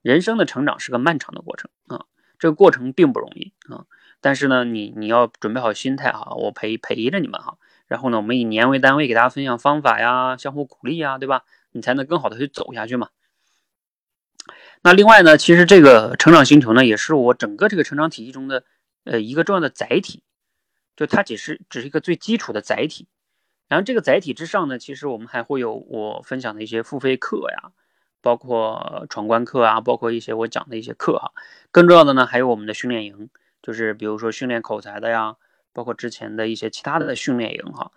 [0.00, 2.06] 人生的成长是个漫长的过程啊，
[2.38, 3.84] 这个过程并不容易啊。
[4.20, 11.42] 但是呢，你你要准备好心态哈，我陪陪着你们哈，然后呢，我们以年为单位给大家分享方法呀，相互鼓励呀，对吧？
[11.72, 13.08] 你才能更好的去走下去嘛。
[14.82, 18.62] 那另外呢，其实这个成长星球呢，也是我整个这个成长体系中的
[19.04, 20.22] 呃一个重要的载体，
[20.96, 23.08] 就它只是只是一个最基础的载体。
[23.66, 27.72] 然后这个载体之上呢，其实我们还会有我分享的一些付费课呀，
[28.20, 31.32] 包括闯关课啊，包括一些我讲的一些课哈。
[31.70, 33.30] 更重要的呢，还有我们的训练营。
[33.60, 35.34] 就是比如说训练口才的呀，
[35.78, 37.92] 包括之前的一些其他的训练营哈，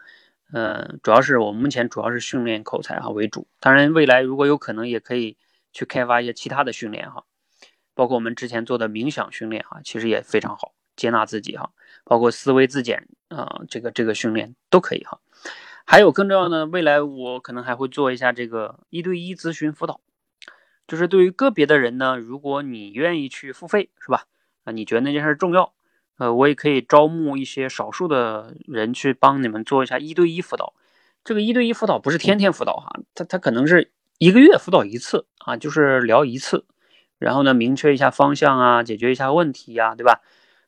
[0.54, 5.36] 呃，主要是我们目前主要是训练口才哈为主，当然未来如果有可能也可以
[5.74, 7.24] 去开发一些其他的训练哈，
[7.96, 11.72] 包括我们之前做的冥想训练哈，其实也非常好，接纳自己哈，
[12.04, 15.20] 包括思维自检啊，这个这个训练都可以哈，
[15.84, 20.02] 还有更重要的，未来我可能还会做一下这个一对一咨询辅导，
[20.88, 24.28] 就是对于个别的人呢，如果你愿意去付费是吧？
[24.66, 25.74] 啊，你觉得那件事重要？
[26.22, 30.76] 呃，我也可以招募一些少数的人去帮你们做一下一对一辅导。
[31.24, 36.68] 这个一对一辅导不是天天辅导哈，他他可能是一个月辅导一次啊，就是聊一次，
[37.18, 40.22] 然后呢，明确一下方向啊，解决一下问题呀，对吧？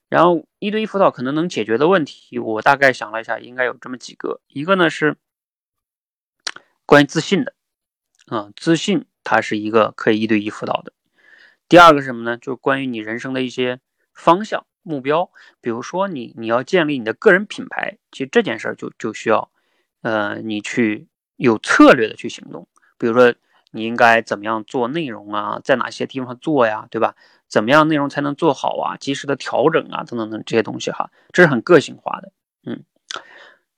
[0.09, 4.41] 然后一对一辅导可能能解决的问题，我大概想了一下，应该有这么几个。
[4.47, 5.17] 一个呢是
[6.87, 7.53] 关于自信的，
[8.25, 10.93] 啊，自信它是一个可以一对一辅导的。
[11.69, 12.37] 第二个是什么呢？
[12.37, 13.79] 就是关于你人生的一些
[14.15, 19.49] 方向目标，比如说你你要建立你的个人品牌，其实这件事儿就就需要，
[20.01, 22.67] 呃，你去有策略的去行动。
[22.97, 23.33] 比如说
[23.71, 27.15] 你应该怎么样做内容啊，在哪些地方做呀，对吧？
[27.47, 28.97] 怎么样内容才能做好啊？
[28.97, 32.31] 及时的调整啊，等等等这些东西哈，这是很个性化的。
[32.65, 32.83] 嗯，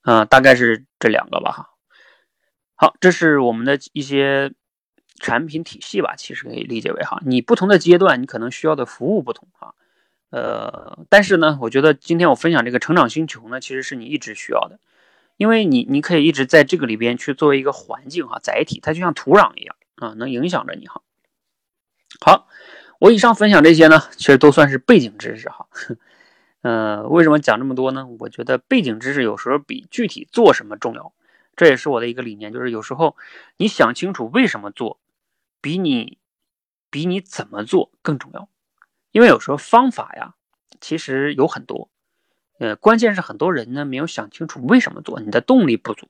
[0.02, 1.70] 啊，大概是这两个吧哈。
[2.74, 4.52] 好，这是我们的一些。
[5.18, 9.74] 产品体系吧，其实可以理解为哈，你不同的阶段，你可能需要的服务不同哈，
[10.30, 14.78] 呃，但是呢，我觉得今天我分享这个成长星球呢，其实是你一直需要的，
[15.36, 21.02] 因为你你可以一直在这个里边去作为一个环境哈载体，它就像土壤一样啊，能影响着你哈。
[22.20, 22.48] 好，
[22.98, 25.66] 我以上分享这些呢，其实都算是背景知识哈，
[26.62, 28.06] 呃，为什么讲这么多呢？
[28.20, 31.12] 我觉得背景知识有时候比具体做什么重要，
[31.56, 33.16] 这也是我的一个理念，就是有时候
[33.56, 34.98] 你想清楚为什么做。
[35.62, 36.18] 比你
[36.90, 38.48] 比你怎么做更重要，
[39.16, 40.34] 因为有时候方法呀，
[40.78, 41.88] 其实有很多，
[42.58, 46.08] 呃，关键是很多人呢没有想清楚为什么做，你的动力不足，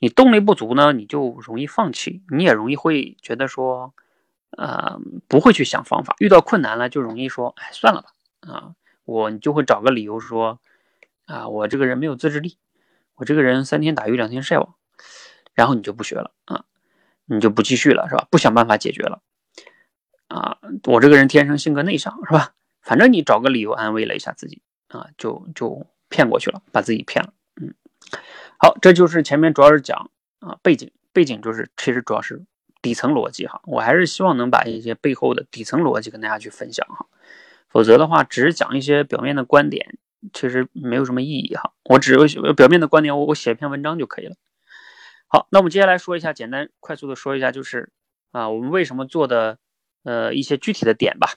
[0.00, 3.94] 你动力不足呢，你就容易放弃，你也容易会觉得说，
[4.50, 8.08] 呃，不会去想方法，遇到困难了就容易说，哎，算了吧，
[8.40, 10.58] 啊，我你就会找个理由说，
[11.26, 12.58] 啊，我这个人没有自制力，
[13.14, 14.74] 我这个人三天打鱼两天晒网，
[15.54, 16.64] 然后你就不学了啊。
[17.26, 18.26] 你就不继续了是吧？
[18.28, 19.22] 不想办法解决了
[20.30, 20.58] 啊！
[20.84, 22.54] 我这个人天生性格内向是吧？
[22.80, 27.32] 反正你找个理由安慰了一下自己啊，就就骗过去了，把自己骗了。
[27.60, 27.74] 嗯，
[28.56, 32.42] 好，这就是前面主要是讲啊背景，背景就是其实主要是
[32.80, 33.60] 底层逻辑哈。
[33.64, 37.06] 我还是希望能把一些背后的底层逻辑跟大家去分享哈，
[37.68, 39.98] 否则的话只是讲一些表面的观点，
[40.32, 41.72] 其实没有什么意义哈。
[41.84, 44.36] 我只有表面的观点，我我写一篇文章就可以了。
[45.26, 47.90] 好，那我们接下来说一下，简单快速的说一下，就是
[48.32, 49.58] 啊，我们为什么做的
[50.02, 51.34] 呃一些具体的点吧。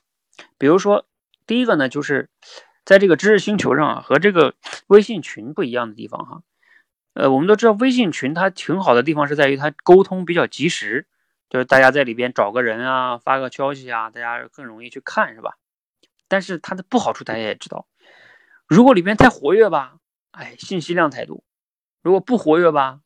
[0.58, 1.06] 比如说，
[1.46, 2.30] 第一个呢，就是
[2.86, 4.56] 在这个知识星球上啊，和这个
[4.88, 6.42] 微信群不一样的地方哈。
[7.14, 11.08] 呃，我们都知道微信群它挺好的地方是在于它沟通比较及时，
[11.50, 15.58] 就是大家在里边找个人啊，发个消息啊，大家更容易去看，是吧？
[16.28, 17.86] 但是它的不好处大家也知道，
[18.68, 19.98] 如果里边太活跃吧，
[20.32, 21.44] 哎，信息量太多；
[22.02, 23.02] 如果不活跃吧。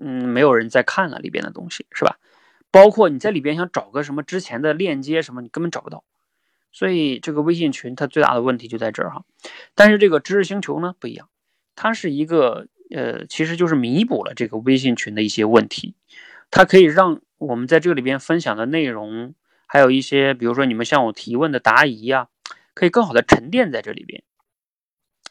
[0.00, 2.16] 嗯，没有人在看了里边的东西，是吧？
[2.72, 6.02] 包括你在里边想找个什么之前的链接什么，你根本找不到。
[6.72, 9.24] 所以这个微信群它最大的问题就在这儿哈。
[9.74, 11.28] 但是这个知识星球呢不一样，
[11.76, 15.94] 它是一个呃，其实就是弥补了这个微信群的一些问题。
[16.50, 19.34] 它可以让我们在这里边分享的内容，
[19.66, 22.28] 还有一些比如说你们向我提问的答疑呀，
[22.74, 24.22] 可以更好的沉淀在这里边。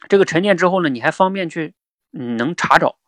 [0.09, 1.73] 这个沉淀之后呢，你还方便去
[2.13, 2.99] 嗯能查找。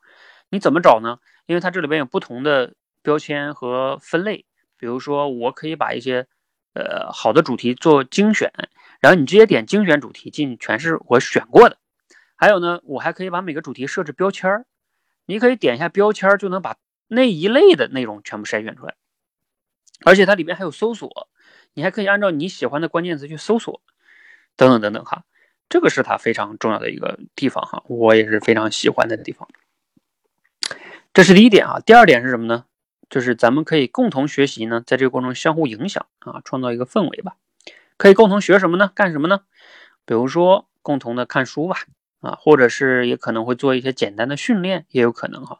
[0.49, 1.19] 你怎么找呢？
[1.45, 2.73] 因为它这里边有不同的
[3.03, 4.45] 标签和分类，
[4.77, 6.25] 比如说我可以把一些
[6.73, 8.51] 呃好的主题做精选，
[8.99, 11.77] 然后你直接点精选主题进，全是我选过的。
[12.35, 14.65] 还有呢，我还可以把每个主题设置标签儿，
[15.25, 16.77] 你可以点一下标签儿就能把
[17.07, 18.95] 那一类的内容全部筛选出来。
[20.03, 21.29] 而且它里面还有搜索，
[21.73, 23.81] 你还可以按照你喜欢的关键词去搜索，
[24.55, 25.23] 等等等等哈，
[25.69, 29.47] 这个是它非常重要的一个地方哈，我也是非常喜欢的地方。
[31.13, 32.65] 这是第一点啊，第二点是什么呢？
[33.13, 37.35] 就是咱们可以共同学习呢，在这个过程中相互影响啊，创造一个氛围吧。
[37.95, 38.91] 可以共同学什么呢？
[38.95, 39.41] 干什么呢？
[40.03, 41.77] 比如说共同的看书吧，
[42.21, 45.59] 啊，或者是也可能会做一些简单的训练，也有可能哈。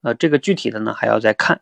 [0.00, 1.60] 呃，这个具体的呢还要再看。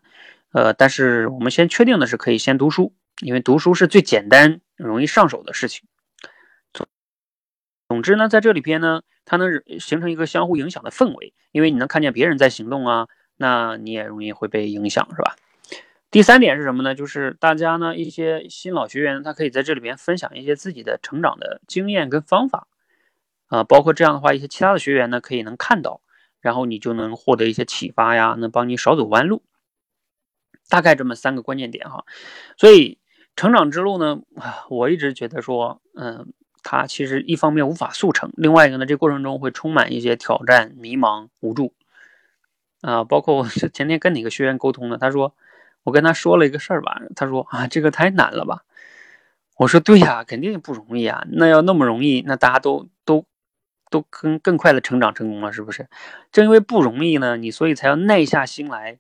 [0.53, 5.89] 呃，但是我们先确定的是可以先读书，因为读书是最简单、容易上手的事情。
[6.73, 6.87] 总
[7.89, 13.09] 总之呢，在这里边呢，它能形成一个相互影响的氛围，因为你能看见别人在行动啊。
[13.37, 15.37] 那你也容易会被影响，是吧？
[16.11, 16.95] 第三点是什么呢？
[16.95, 22.69] 就是大家呢一些新老学员，他可以在这里边分享一些自己的成长的经验跟方法，
[23.47, 26.01] 啊，包括这样的话，一些其他的学员呢可以能看到，
[26.41, 29.43] 然后你就能获得一些启发呀，能帮你少走弯路。
[30.69, 32.05] 大概这么三个关键点哈。
[32.57, 32.99] 所以
[33.35, 34.21] 成长之路呢，
[34.71, 36.33] 我一直觉得说，嗯，
[36.63, 41.75] 它其实一方面无法速成，另外一个呢，这过程中会充满一些挑战、迷茫、无助。
[42.85, 45.35] 啊，包括我前天跟哪个学员沟通的，他说
[45.85, 48.65] 我跟他说了一个事儿吧，他说啊，这个太难了吧？
[49.57, 51.25] 我说对呀，肯定不容易啊。
[51.31, 53.25] 那要那么容易，那大家都都
[53.89, 55.89] 都更更快的成长成功了，是不是？
[56.31, 58.99] 正因为不容易呢，你所以才要耐下心来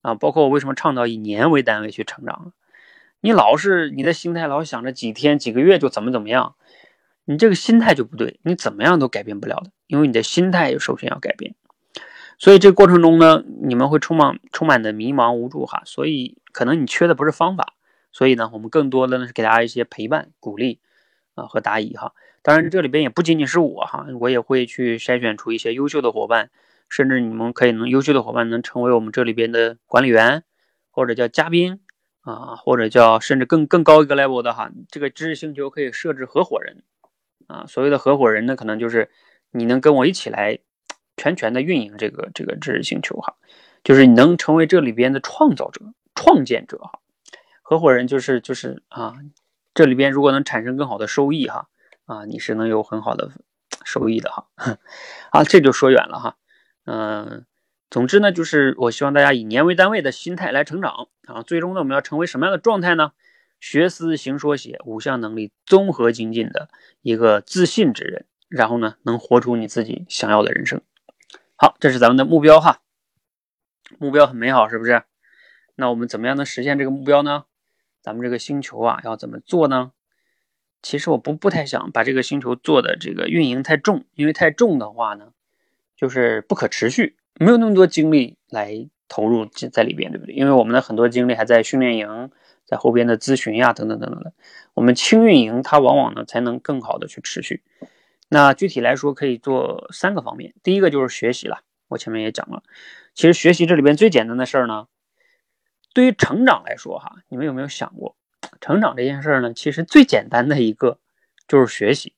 [0.00, 0.14] 啊。
[0.14, 2.54] 包括我为什么倡导以年为单位去成长？
[3.20, 6.54] 你老是你的心态老想着几天几个月就怎么怎么样，
[7.26, 11.54] 你这个心态就不对，你怎么样都改变不了的，因为你的心态首先要改变。
[12.38, 17.74] 所以这过程中呢，你们会充满充满的迷茫无助哈，所以可能你缺的不是方法，
[18.12, 20.80] 所以呢，我们更多的呢是给大家一些陪伴、鼓励
[21.34, 22.12] 啊和答疑哈。
[22.42, 26.50] 当然，这里边也不仅仅是我哈，我也会去筛选出一些优秀的伙伴，
[26.88, 30.44] 甚至你们可以能优秀的伙伴能成为我们这里边的管理员，
[30.90, 31.80] 或者叫嘉宾
[32.20, 36.84] 啊，或者叫甚至更更高一个 level 的哈，这个知识星球可以设置合伙人
[37.48, 37.64] 啊。
[37.66, 39.10] 所谓的合伙人呢，可能就是
[39.50, 40.60] 你能跟我一起来
[41.16, 43.36] 全权的运营这个这个知识星球哈，
[43.84, 45.80] 就是你能成为这里边的创造者、
[46.14, 47.00] 创建者哈。
[47.62, 49.14] 合伙人就是就是啊，
[49.74, 51.68] 这里边如果能产生更好的收益哈，
[52.04, 53.32] 啊，你是能有很好的
[53.84, 54.46] 收益的哈，
[55.32, 56.36] 啊，这就说远了哈，
[56.84, 57.44] 嗯，
[57.90, 63.12] 总之呢，就是我希望大家以年为单位的心态来成长啊，最终呢，我们要成为什么样的状态呢？
[63.58, 66.68] 学思行说写五项能力综合精进的
[67.00, 70.82] 一个自信之人，然后呢，能活出你自己想要的人生。
[71.58, 72.82] 好，这是咱们的目标哈，
[73.98, 75.04] 目标很美好，是不是？
[75.74, 77.44] 那我们怎么样能实现这个目标呢？
[78.02, 79.92] 咱们这个星球啊，要怎么做呢？
[80.82, 85.32] 其实我不不太想把这个星球做的这个运营太重，因为太重的话呢，
[85.96, 90.34] 就是不可持续，没有那么多精力来投入在里边，对不对？
[90.34, 92.30] 因为我们的很多精力还在训练营，
[92.66, 94.34] 在后边的咨询呀，等等等等的。
[94.74, 97.62] 我们轻运营，它往往呢才能更好的去持续。
[98.28, 100.54] 那具体来说，可以做三个方面。
[100.62, 102.62] 第一个就是学习了，我前面也讲了，
[103.14, 104.88] 其实学习这里边最简单的事儿呢。
[105.94, 108.16] 对于成长来说，哈，你们有没有想过，
[108.60, 109.54] 成长这件事儿呢？
[109.54, 110.98] 其实最简单的一个
[111.48, 112.14] 就是学习。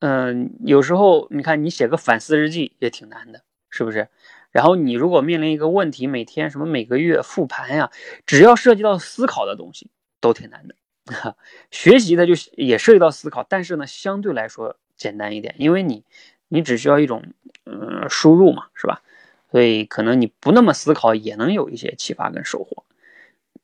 [0.00, 4.08] 嗯，有时候你看，你写个反思日记也挺难的，是不是？
[4.50, 7.90] 然后你如果面临一个问题，每天什么每个月复盘呀，
[8.26, 10.74] 只要涉及到思考的东西都挺难的。
[11.06, 11.36] 哈
[11.70, 16.04] 学习它就也涉及到思考，但是呢，相对来说简单一点，因为你
[16.48, 17.24] 你只需要一种
[17.64, 19.02] 嗯输入嘛，是吧？
[19.50, 22.84] 所以可能你不那么思考，也能有一些启发跟收获。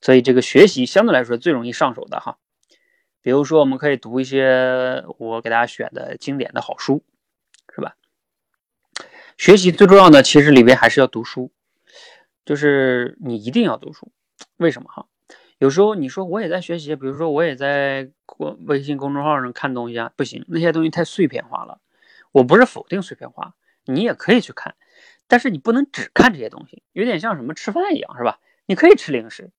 [0.01, 2.37] 所以这个学习相对来说最容易上手的哈，
[3.21, 7.03] 比如说我们可以读一些我给大家选的经典的好书，
[7.75, 7.95] 是吧？
[9.37, 11.51] 学习最重要的其实里边还是要读书，
[12.45, 14.11] 就是你一定要读书。
[14.57, 15.07] 为什么哈？
[15.59, 21.81] 有时候你说我也在学习，比如说我也在公微信公众号上看东西啊，不行，那些东西太碎片化了。
[22.31, 24.75] 我不是否定碎片化，你也可以去看。
[25.27, 28.39] 但是你不能只看这些东西，有点像什么吃饭一样，是吧？
[28.67, 29.51] 你可以吃零食，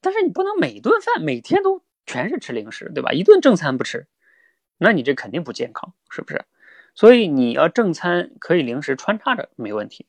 [0.00, 3.10] 但是你不能每顿饭每天都全是吃零食，对吧？
[3.10, 4.06] 一顿正餐不吃，
[4.78, 6.44] 那你这肯定不健康，是不是？
[6.94, 10.06] 所以你要正餐可以零食穿插着没问题。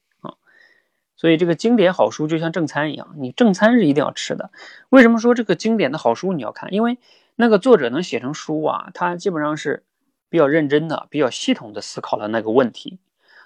[1.22, 4.50] 所以这个经典好书就像正餐一样，你正餐是一定要吃的。
[4.90, 6.74] 为什么说这个经典的好书你要看？
[6.74, 6.98] 因为
[7.36, 9.84] 那个作者能写成书啊，他基本上是
[10.30, 12.98] 比较认真的、比较系统的思考了那个问题。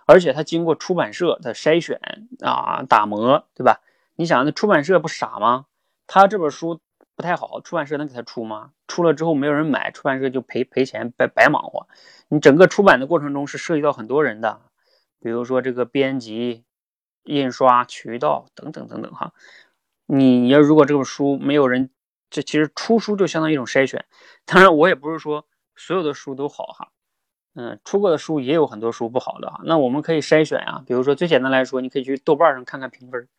[0.06, 2.00] 而且他经过出版社的筛选
[2.40, 3.82] 啊打磨，对吧？
[4.16, 5.66] 你想那出版社不傻吗？
[6.08, 6.80] 他这本书
[7.14, 8.72] 不太好，出版社能给他出吗？
[8.88, 11.90] 出了之后没有人买，出版社就赔赔钱，白白忙活。
[12.30, 14.62] 你整个出版的过程中是涉及到很多人的，
[15.20, 16.64] 比如说这个编辑、
[17.26, 19.34] 印刷、渠道等等等等哈。
[20.06, 21.90] 你要如果这本书没有人，
[22.30, 24.06] 这其实出书就相当于一种筛选。
[24.46, 25.46] 当然，我也不是说
[25.76, 26.92] 所有的书都好哈。
[27.58, 33.30] 嗯，出过的书也有很多书不好的哈，那我们可以筛选啊，比如说最简单来说，你可以去豆瓣上看看评分，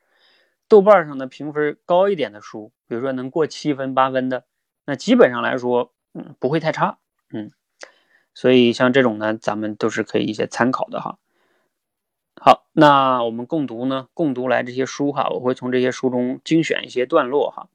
[0.68, 4.44] 豆瓣上的评分高一点的书，比如说能过七分八分的，
[4.86, 6.96] 那基本上来说，嗯，不会太差，
[7.30, 7.52] 嗯，
[8.32, 11.18] 所以像这种呢，咱们都是可以一些参考的哈。
[12.40, 17.68] 好，那我们共读呢，共读来这些书哈，我会从这些书中精选一些段落哈。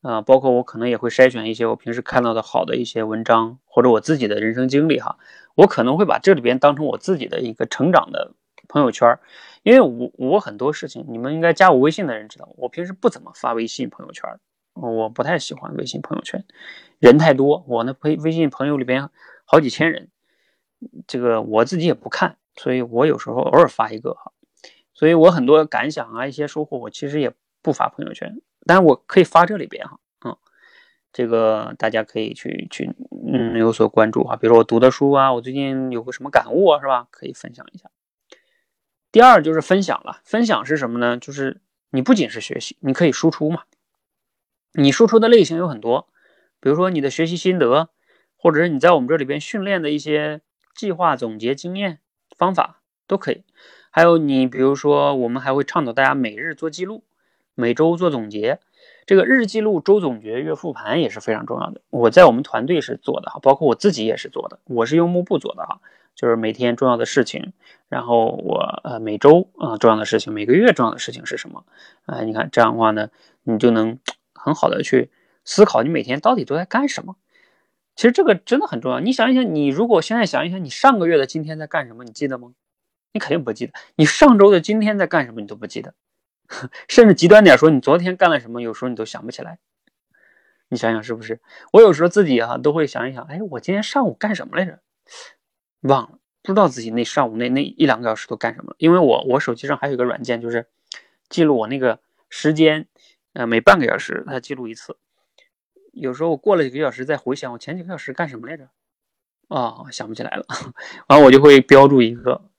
[0.00, 5.18] 啊，包括我可能也会筛选一些我平时看到的好的一些文章，或者我自己的人生经历哈，
[5.56, 8.32] 我可能会把这里边当成我自己的一个成长的
[8.68, 9.18] 朋友圈，
[9.64, 14.24] 因为我我很多事情，你们应该加我微信的人知道，我平时不怎么发微信朋友圈，
[14.74, 16.44] 我不太喜欢微信朋友圈，
[17.00, 19.10] 人太多，我那微微信朋友里边
[19.44, 20.10] 好几千人，
[21.08, 24.32] 这个我自己也不看，所以我有时候偶尔发一个哈，
[24.92, 27.32] 所以我很多感想啊，一些收获，我其实也
[27.62, 28.40] 不发朋友圈。
[28.66, 30.36] 但是我可以发这里边哈，嗯，
[31.12, 32.90] 这个大家可以去去
[33.32, 37.06] 嗯有所关注哈，比如说我读的书啊，我最近有个什么感悟啊，是吧？
[37.10, 37.90] 可以分享一下。
[39.10, 41.16] 第二就是分享了，分享是什么呢？
[41.16, 43.62] 就是你不仅是学习，你可以输出嘛。
[44.72, 46.08] 你输出的类型有很多，
[46.60, 47.88] 比如说你的学习心得，
[48.36, 50.42] 或者是你在我们这里边训练的一些
[50.74, 52.00] 计划、总结、经验、
[52.38, 53.44] 方法都可以。
[53.90, 57.04] 还有你比如说，我们还会倡导大家每日做记录。
[57.60, 58.60] 每周做总结，
[59.04, 61.80] 这个日记录、周总结、月复盘也是非常重要的。
[61.90, 64.60] 我在我们团队是做的，包括我自己也是做的。
[64.62, 65.80] 我是用幕布做的哈，
[66.14, 67.52] 就是每天重要的事情，
[67.88, 71.64] 然后我呃每周啊重要的事情，每个月重要的事情是什么？
[72.06, 73.10] 啊，你看这样的话呢，
[73.42, 73.98] 你就能
[74.34, 75.10] 很好的去
[75.44, 77.16] 思考你每天到底都在干什么。
[77.98, 79.00] 其实这个真的很重要。
[79.00, 82.52] 你想一想，你如果现在想一想，你上个月的今天在干什么，你记得吗？
[83.12, 83.72] 你肯定不记得。
[83.96, 85.94] 你上周的今天在干什么，你都不记得。
[86.86, 89.58] 甚至极端点说，你昨天干了什么，有时候你都想不起来。
[90.68, 91.40] 你想想是不是？
[91.72, 94.78] 我有时候自己哈都会想一想，哎，我今天上午干什么来着？
[95.80, 98.76] 忘了，不知道自己那上午那那一两个小时都干什么。
[98.78, 100.68] 因为我我手机上还有一个软件，就是
[101.28, 101.98] 记录我那个
[102.30, 102.86] 时间，
[103.32, 104.96] 呃，每半个小时它记录一次。
[105.92, 108.68] 有时候我过了几个小时再回想，我前几个小时干什么来着？
[109.48, 110.46] 啊，想不起来了。
[111.08, 112.50] 完我就会标注一个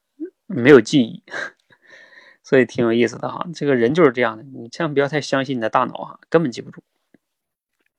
[0.48, 1.24] 没有记忆。
[2.42, 6.82] 所以挺有意思的哈，这个人就是这样的，你千万不要太相信你的大脑啊，根本记不住。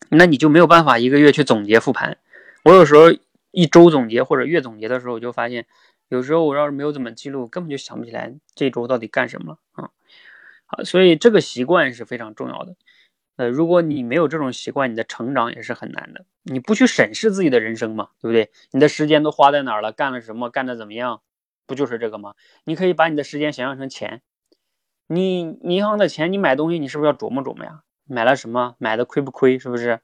[0.08, 2.18] 那你就没有办法一个月去总结复盘。
[2.64, 3.04] 我有时候
[3.52, 5.66] 一周总结或者月总结的时候，我就发现，
[6.08, 9.90] 有时候我要是没有怎么记录，根本就想不起来这周到底干什么了啊。
[10.66, 12.74] 好，所以这个习惯是非常重要的。
[13.36, 16.24] 呃，如果你没有这种习惯，你的成长也是很难的。
[16.42, 18.50] 你不去审视自己的人生嘛，对不对？
[18.72, 19.92] 你的时间都花在哪儿了？
[19.92, 20.50] 干了什么？
[20.50, 21.22] 干的怎么样？
[21.66, 22.34] 不就是这个吗？
[22.64, 24.22] 你可以把你的时间想象成钱，
[25.06, 27.82] 你银行的钱，你买东西，你是不是要琢磨琢磨呀？
[28.06, 28.74] 买了什么？
[28.78, 29.58] 买的亏不亏？
[29.58, 30.00] 是不是？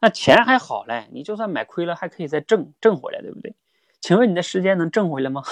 [0.00, 3.54] 那钱还好嘞，你就算买亏了，还可以再挣挣回来，对不对？
[4.00, 5.42] 请问你的时间能挣回来吗？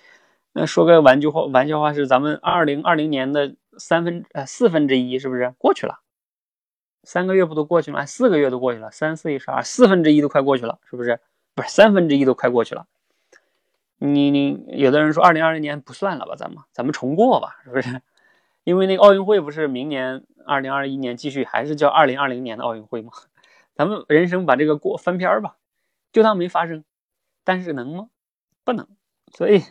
[0.54, 6.00] 那说个玩句话，玩笑话是咱们二零二零年的三分呃四分之一，是不是过去了？
[7.08, 8.04] 三个月不都过去了？
[8.04, 11.20] 四个月都过去了，三四一十二，四分之一都快过去了，是不是？
[11.54, 12.86] 不是三分之一都快过去了。
[13.96, 18.02] 你你有的人说二零二零年不算了吧，咱们咱们重过吧，是不是？
[18.62, 23.12] 因为那个奥运会不是明年二零二一年继续，还是叫二零二零年的奥运会吗？
[23.74, 25.56] 咱们人生把这个过翻篇儿吧，
[26.12, 26.84] 就当没发生。
[27.42, 28.10] 但是能吗？
[28.64, 28.86] 不能。
[29.32, 29.62] 所以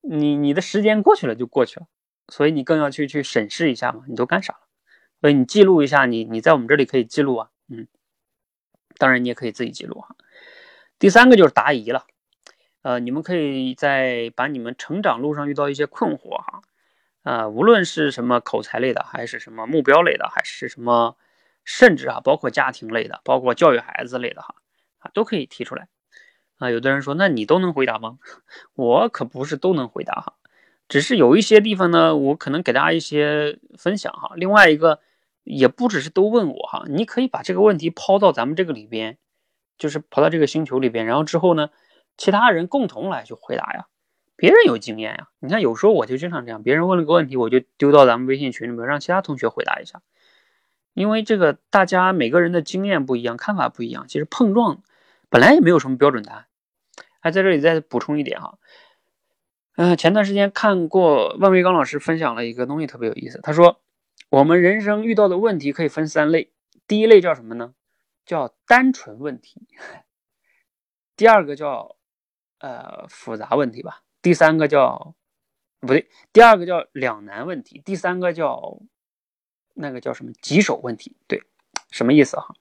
[0.00, 1.86] 你你的时间过去了就过去了，
[2.26, 4.67] 所以你更要去去审视一下嘛，你都干啥了？
[5.20, 7.86] 所以你记录一下，你你在我们这里可以记录啊，嗯，
[8.96, 10.16] 当然你也可以自己记录哈。
[10.98, 12.06] 第三个就是答疑了，
[12.82, 16.60] 呃，你们可以在把你们成长路上遇到一些困惑哈，
[17.22, 21.16] 啊，无论是什么口才类的，还是什么目标类的，还是什么。
[21.70, 24.54] 甚至啊，包括家庭类的，包括教育孩子类的哈，
[25.00, 25.88] 啊，都可以提出来
[26.56, 26.70] 啊。
[26.70, 28.18] 有的人说，那你都能回答吗？
[28.72, 30.32] 我可不是都能回答哈，
[30.88, 34.32] 只是有一些地方呢，我可能给大家一些分享哈。
[34.36, 35.00] 另外一个，
[35.48, 39.16] 也不只是都问我哈，你可以把这个问题抛到咱们这个里边，
[39.78, 41.70] 就是抛到这个星球里边，然后之后呢，
[42.16, 43.86] 其他人共同来去回答呀。
[44.36, 50.02] 别人有经验呀，你看有时候我就经常这样，别人问了个问题，我就丢到咱们微信群里面，让其他同学回答一下。
[50.94, 54.82] 因为这个，大家每个人的经验不一样，看法不一样，其实碰撞
[55.28, 56.44] 本来也没有什么标准答案。
[57.20, 58.58] 还在这里再补充一点哈，
[59.76, 63.40] 嗯，前段时间看过万维刚老师分享了一个东西，特别有意思。
[63.42, 63.80] 他说，
[64.30, 66.52] 我们人生遇到的问题可以分三类，
[66.86, 67.74] 第一类叫什么呢？
[68.24, 69.66] 叫单纯问题。
[71.16, 71.96] 第二个叫
[72.58, 74.02] 呃复杂问题吧。
[74.20, 75.14] 第三个叫
[75.80, 77.80] 不对，第二个叫两难问题。
[77.84, 78.80] 第三个叫。
[79.80, 81.16] 那个叫什么棘手问题？
[81.28, 81.40] 对，
[81.92, 82.52] 什么意思哈？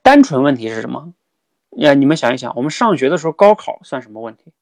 [0.00, 1.12] 单纯问题是什么？
[1.72, 4.54] 呀，你们想一想，我们上学的时候高考算什么问题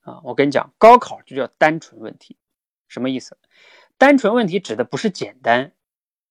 [0.00, 0.22] 啊？
[0.24, 2.38] 我跟你讲，高考就叫单纯问题，
[2.88, 3.36] 什么意思？
[3.98, 5.72] 单纯问题指的不是简单，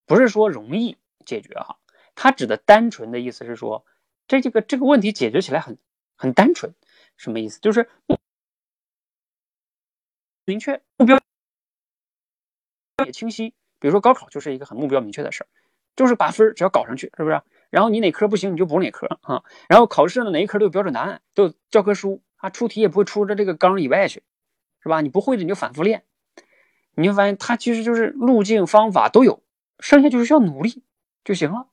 [0.06, 1.78] 不是说容易解决哈，
[2.16, 3.86] 它指的单纯的意思是说，
[4.28, 5.78] 这这个这个问题解决起来很
[6.16, 6.74] 很单纯，
[7.18, 7.60] 什么意思？
[7.60, 7.90] 就是
[10.46, 11.20] 明确目标
[13.06, 13.54] 也清晰。
[13.80, 15.48] 比如说高考就是一个很目标明确的事儿，
[15.96, 17.42] 就是把分儿只要搞上去，是不是？
[17.70, 19.44] 然后你哪科不行你就补哪科啊。
[19.68, 24.24] 然后考试呢哪一科都有标准答案，都有教科书啊，出题也不会出在这个纲以外去，
[24.82, 25.02] 是吧？
[25.02, 26.06] 你不会的你就反复练，
[26.96, 29.44] 你就发现它其实就是路径方法都有，
[29.80, 30.84] 剩下就是需要努力
[31.24, 31.68] 就行了。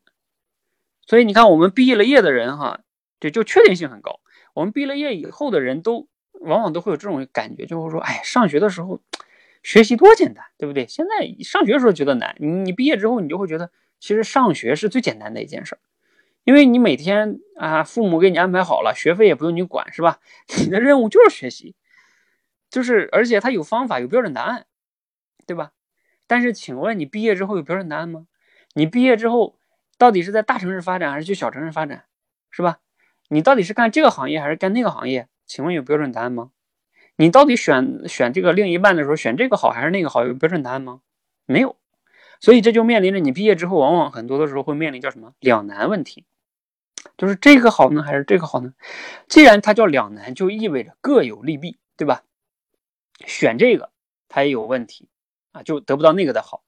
[1.06, 2.80] 所以你看我们毕了业的人哈，
[3.20, 4.20] 就就确定性很高。
[4.54, 9.00] 我们毕了业以后的人都往往都会有这种感觉，就是说，哎，上学的时候。
[9.64, 10.88] 学习多简单，对不对？
[10.88, 13.70] 现在上学的时候觉得难，你你毕业之后你就会觉得，
[14.00, 15.78] 其实上学是最简单的一件事儿，
[16.42, 20.18] 因为你每天啊，父母给你安排好了，学费也不用你管，是吧？
[20.58, 21.76] 你的任务就是学习，
[22.70, 24.66] 就是而且它有方法，有标准答案，
[25.46, 25.72] 对吧？
[26.26, 28.26] 但是请问你毕业之后有标准答案吗？
[28.74, 29.58] 你毕业之后
[29.98, 32.04] 到底是在大城市发展还是去小城市发展，
[32.50, 32.78] 是吧？
[33.28, 35.28] 你到底是干这个行业还是干那个行业？
[35.46, 36.50] 请问有标准答案吗？
[37.16, 40.24] 你到底选选这个另一半的时候，选这个好还是那个好？
[40.24, 41.02] 有标准答案吗？
[41.44, 41.76] 没有，
[42.40, 46.24] 所以这就面临着你毕业之后，往往很多的时候会面临叫什么两难问题，
[47.18, 48.72] 就是这个好呢，还是这个好呢？
[49.28, 52.22] 既然它叫两难，就意味着各有利弊，对吧？
[53.26, 53.90] 选这个
[54.28, 55.08] 它也有问题
[55.52, 56.64] 啊，就得不到那个的好，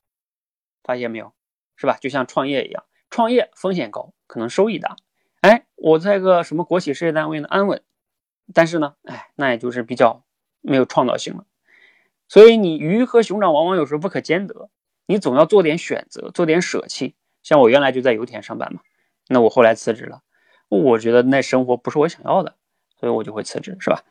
[0.83, 1.33] 发现没有？
[1.77, 1.99] 是吧？
[2.01, 4.97] 就像创业一样，创业风险高，可能收益大。
[5.41, 7.83] 哎，我在个什么国企事业单位呢，安稳，
[8.55, 10.25] 但是呢，哎，那也就是比较
[10.61, 11.45] 没有创造性了。
[12.29, 14.71] 所以你鱼和熊掌往往有时候不可兼得，
[15.07, 17.17] 你总要做点选择，做点舍弃。
[17.43, 18.81] 像我原来就在油田上班嘛，
[19.29, 20.23] 那我后来辞职了，
[20.69, 22.57] 我觉得那生活不是我想要的，
[22.99, 24.03] 所以我就会辞职，是吧？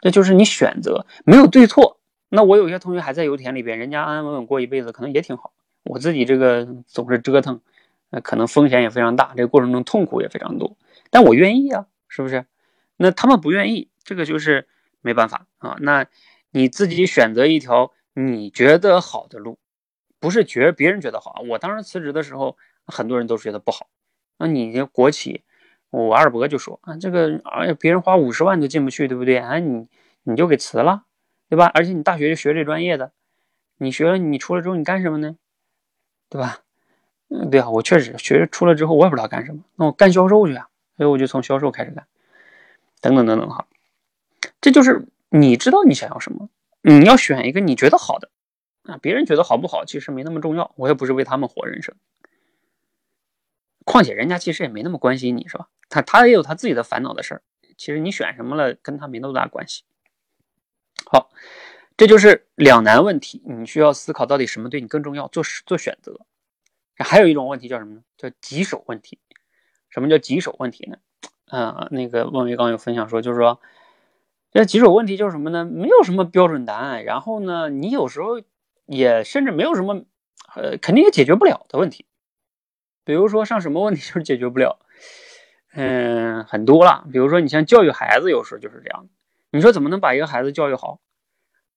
[0.00, 2.00] 这就是你选择，没有对错。
[2.34, 5.52] 那我有些同学还在油田里边，人家安安稳稳过一辈子，可能也挺好。
[5.82, 7.60] 我自己这个总是折腾，
[8.08, 10.78] 那可能风险也非常大，这个过程中痛苦也非常多。
[11.10, 12.46] 但我愿意啊，是不是？
[12.96, 14.66] 那他们不愿意，这个就是
[15.02, 15.76] 没办法啊。
[15.80, 16.06] 那
[16.52, 19.58] 你自己选择一条你觉得好的路，
[20.18, 21.42] 不是觉别人觉得好。
[21.46, 22.56] 我当时辞职的时候，
[22.86, 23.88] 很多人都觉得不好。
[24.38, 25.42] 那你这国企，
[25.90, 29.36] 我二伯就说啊，这个哎呀，别人花五十万都进不去，对不对？
[29.36, 29.86] 哎，你
[30.22, 31.04] 你就给辞了，
[31.52, 31.70] 对吧？
[31.74, 33.12] 而且你大学就学这专业的，
[33.76, 35.36] 你学了你出来之后你干什么呢？
[36.30, 36.62] 对吧？
[37.28, 42.06] 嗯，对啊，我确实学出来之后我也不知道干什么，那我干销售去啊，所以我就从销售开始干，
[43.02, 43.66] 等等等等哈，
[44.62, 46.48] 这就是你知道你想要什么，
[46.80, 48.30] 你要选一个你觉得好的
[48.84, 51.94] 啊，别人觉得好不好其实没那么重要，我也不是为他们活人生，
[53.84, 55.68] 况且人家其实也没那么关心你是吧？
[55.90, 57.42] 他他也有他自己的烦恼的事儿，
[57.76, 59.82] 其实你选什么了跟他没那么大关系。
[61.12, 61.30] 好。
[61.96, 66.18] 这就是两难问题，你需要思考到底什么对你更重要，做做选择。
[66.96, 68.02] 还有一种问题叫什么呢？
[68.16, 69.18] 叫棘手问题。
[69.90, 70.96] 什么叫棘手问题呢？
[71.46, 73.60] 啊，那个孟维刚有分享说，就是说，
[74.52, 75.66] 这棘手问题就是什么呢？
[75.66, 78.40] 没有什么标准答案，然后呢，你有时候
[78.86, 80.04] 也甚至没有什么，
[80.56, 82.06] 呃，肯定也解决不了的问题。
[83.04, 84.78] 比如说，像什么问题就是解决不了？
[85.74, 87.06] 嗯，很多了。
[87.12, 89.08] 比如说，你像教育孩子，有时候就是这样。
[89.52, 90.98] 你说怎么能把一个孩子教育好？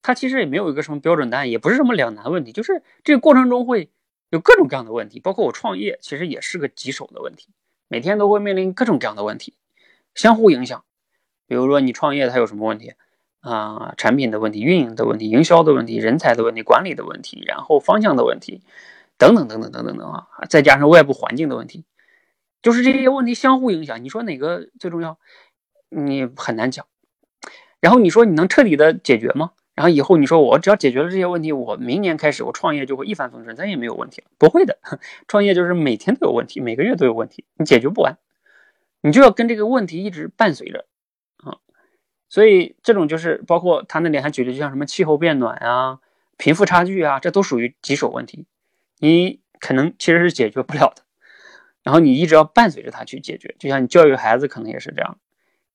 [0.01, 3.89] 他其实也没有一个什么标准答案，也不是什么两难问题，就是这个过程中会
[4.29, 7.49] 有各种各样的问题，包括我创业，其实也是个棘手的问题，
[7.87, 9.55] 每天都会面临各种各样的问题，
[10.13, 10.85] 相互影响。
[11.47, 12.93] 比如说你创业，它有什么问题
[13.41, 13.93] 啊？
[13.97, 18.61] 产品的问题、运营的问题、营销的问题、人才的问题、管理的问题，然后方向的问题，
[19.17, 21.83] 等等等等等等等啊，再加上外部环境的问题，
[22.61, 24.03] 就是这些问题相互影响。
[24.03, 25.19] 你说哪个最重要？
[25.89, 26.85] 你很难讲。
[27.85, 29.51] 然后你说你能彻底的解决吗？
[29.75, 34.27] 然后以后你说我只要解决了这些问题，我明年开始我创业就会一帆风顺，咱也没有问题了。
[34.39, 34.79] 不会的，
[35.27, 38.17] 创业就是每天都有问题，每个月都有问题，你解决不完，
[39.01, 40.85] 你就要跟这个问题一直伴随着
[41.43, 41.57] 啊。
[42.27, 45.99] 所以这种就是包括他那里还举的，就像什么气候变暖啊、
[46.37, 48.47] 贫富差距啊，这都属于棘手问题，
[48.97, 51.03] 你可能其实是解决不了的。
[51.83, 55.19] 然后你一直要伴随着他去解决，就像你教育孩子可能也是这样，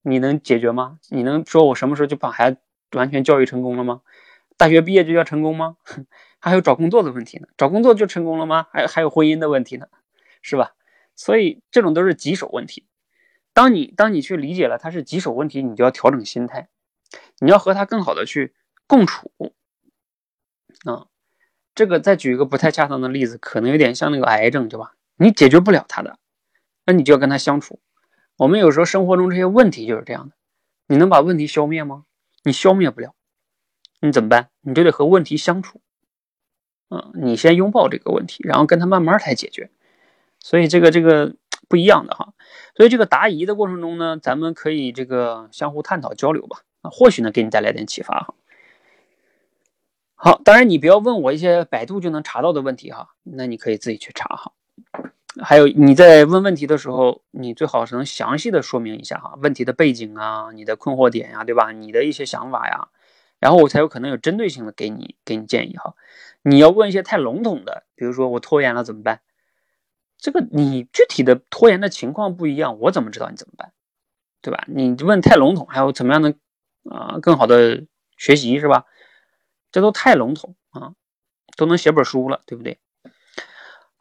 [0.03, 0.99] 你能解决吗？
[1.09, 2.59] 你能说我什么时候就把孩子？
[2.93, 4.01] 完全教育成功了吗？
[4.57, 5.77] 大学毕业就要成功吗？
[6.41, 7.47] 还有找工作的问题呢？
[7.57, 8.67] 找工作就成功了吗？
[8.73, 9.87] 还还有婚姻的问题呢，
[10.43, 10.75] 是吧？
[11.15, 12.87] 所以这种都是棘手问题。
[13.53, 16.69] 当你当你去理解了它是棘手问题，你就要调整心态，
[17.41, 18.55] 你要和他更好的去
[18.87, 19.31] 共处。
[20.85, 21.07] 啊，
[21.75, 24.95] 这个再举一个不太恰当的例子，可能有点像那个癌症，对吧？
[25.17, 26.19] 你解决不了他的，
[26.87, 27.81] 那你就要跟他相处。
[28.41, 30.35] 我们有时候生活中这些问题就是这样的，
[30.87, 32.07] 你能把问题消灭吗？
[32.43, 33.15] 你消灭不了，
[34.01, 34.49] 你怎么办？
[34.63, 35.83] 你就得和问题相处，
[36.89, 39.71] 嗯，你先拥抱这个问题，然后跟他慢慢来解决。
[40.39, 41.37] 所以这个这个
[41.69, 42.33] 不一样的哈。
[42.75, 48.33] 所以这个答疑的过程中呢，咱们可以这个相互探讨交流吧，啊，或许呢给你带来点启发哈。
[50.15, 54.53] 好，当然你不要问我一些百度就能查到的问题哈，那你可以自己去查哈。
[55.43, 61.71] 还有你在问问题的时候，你最好是能详细的说明一下哈，问题的背景啊，你的困惑点呀，对吧？
[61.71, 62.89] 你的一些想法呀，
[63.39, 65.95] 然后我才有可能有针对性的给你给你建议哈。
[66.43, 69.21] 你要问一些太笼统的，比如说我拖延了怎么办？
[70.19, 73.73] 这个你具体的拖延的情况不一样，我怎么知道你怎么办？
[74.43, 74.65] 对吧？
[74.67, 76.35] 你问太笼统，还有怎么样的
[76.91, 77.85] 啊更好的
[78.17, 78.85] 学习是吧？
[79.71, 80.95] 这都太笼统啊，
[81.57, 82.79] 都能写本书了，对不对？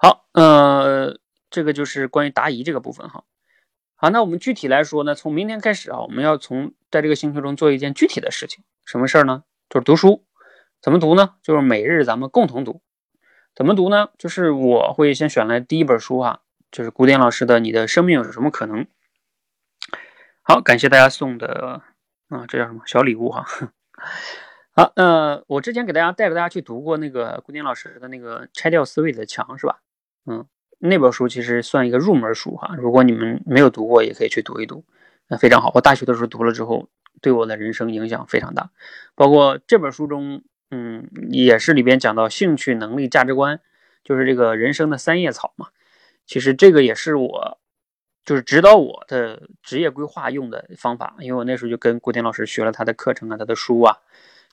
[0.02, 1.20] 好，呃，
[1.50, 3.26] 这个就是关于答疑这个部分哈。
[3.96, 9.44] 好，那我们具体来说呢，从明天开始啊，我们要从在这个星球中做一件具体的事情，什么事儿呢？
[9.70, 10.26] 就是读书。
[10.82, 11.36] 怎么读呢？
[11.44, 12.82] 就是每日咱们共同读。
[13.54, 14.08] 怎么读呢？
[14.18, 18.86] 就是我会先选来第一本书哈，就是古典老师的《你的生命有什么可能》。
[20.44, 21.82] 好，感谢大家送的
[22.30, 23.46] 啊，这叫什么小礼物哈。
[24.72, 29.82] 好，那我之前给大家带着大家去读过那个古典老师的那个《拆掉思维的墙》，是吧？
[30.26, 30.46] 嗯，
[30.80, 34.84] 那本书其实算一个入门书哈，如果你们没有读过，也可以去读一读，
[35.28, 35.72] 那非常好。
[35.76, 36.90] 我大学的时候读了之后，
[37.22, 38.70] 对我的人生影响非常大。
[39.16, 43.60] 包括这本书中，嗯，也是里边讲到兴趣、能力、价值观，
[44.04, 45.68] 就是这个人生的三叶草嘛。
[46.26, 47.58] 其实这个也是我
[48.24, 53.98] 就是指导我的职业规划用的方法，因为我那时候就跟古典老师学了他的课程啊，他的书啊，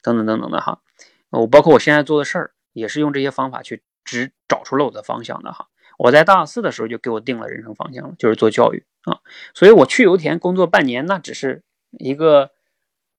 [0.02, 0.80] 等等等等的哈。
[1.28, 5.68] 我包括我现在做的事儿，也是用这些方法去只找出了我的方向的哈。
[5.98, 9.20] 我在大四的时候就给我定了人生方向了，就是做教育啊。
[9.52, 12.52] 所以我去油田工作半年，那只是一个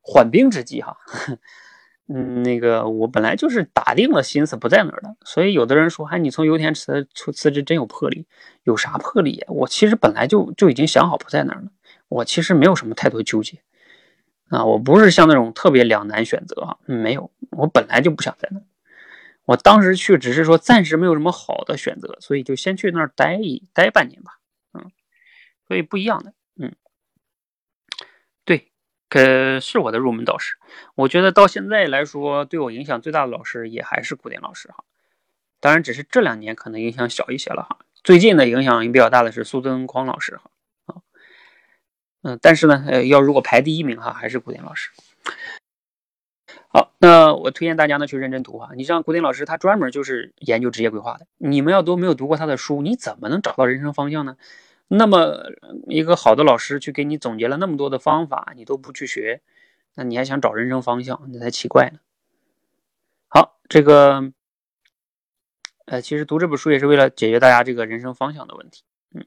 [0.02, 0.98] 缓兵之计哈。
[2.10, 8.26] 嗯，那个我本来就是打定了心思不在那儿的，所以有的人说，哎，你从油田辞出辞职真有魄力，
[8.64, 9.48] 有啥魄力呀？
[9.50, 11.68] 我其实本来就就已经想好不在那儿了，
[12.08, 13.60] 我其实没有什么太多纠结
[14.48, 18.64] 啊，我不是像那种特别两难选择啊，没有，我本来就不想在那儿，
[19.48, 24.40] 我当时去只是说暂时没有什么好的选择，所以就先去那儿待一待半年吧，
[24.74, 24.92] 嗯，
[25.68, 26.76] 所以不一样的，嗯。
[28.44, 28.72] 对
[29.10, 30.58] 可是我的入门导师，
[30.96, 34.84] 我觉得到现在来说，对我影响最大的老师也还是古典老师哈。
[35.62, 37.80] 当然，只是这两年可能影响小一些了哈。
[38.04, 41.02] 最近的影响比较大的是苏增匡老师哈，
[42.22, 44.92] 嗯，但是呢，呃，要如果排第一名哈，还是古典老师。
[46.78, 48.70] 好，那我推荐大家呢去认真读哈。
[48.76, 51.26] 你像古典老师，他专门就是研究职业规划的。
[51.40, 54.38] 你们要都没有读过他的书，你怎么能找到人生方向呢？
[54.88, 55.50] 那么，
[55.88, 59.42] 一个好的老师去给你总结了那么多的方法，你都不去学，
[59.96, 61.98] 那你还想找人生方向，那才奇怪呢。
[63.28, 64.32] 好，这个，
[65.86, 68.84] 呃，其实读这本书也是为了解决大家这个人生方向的问题。
[69.16, 69.26] 嗯，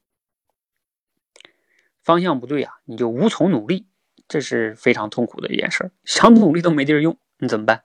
[2.01, 3.89] 方向不对啊，你就无从努力，
[4.29, 7.83] 这是非常痛苦的一件事儿，想努力都没地儿用，你怎么办？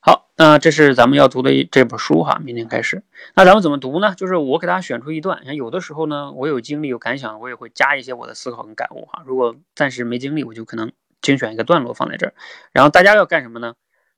[0.00, 2.40] 好，那这是咱们要读的这本书哈。
[2.42, 3.02] 明天开始，
[3.34, 4.14] 那咱们怎么读呢？
[4.14, 9.22] 就是我给大家选出一段，像有的时候呢，我有经历有感想，我也会加一些我的思考跟感悟哈。
[9.26, 12.34] 如果暂时没精力，我就可能精选一个段落放在这儿。
[12.72, 13.74] 然后大家要干什么呢？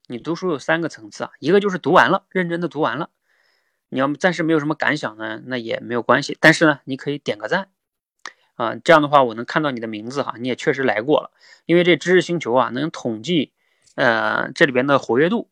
[0.07, 3.09] 你读书有三个层次啊，一个就是读完了，认真的读完了。
[3.89, 6.37] 你要暂时没有什么感想呢，那也没有关系。
[6.41, 7.69] 但是呢，你可以点个赞
[8.61, 11.31] 啊，这样的话我能看到你的名字哈，你也确实来过了。
[11.65, 13.53] 因为这知识星球啊，能统计
[13.95, 15.49] 呃这里边的活跃度。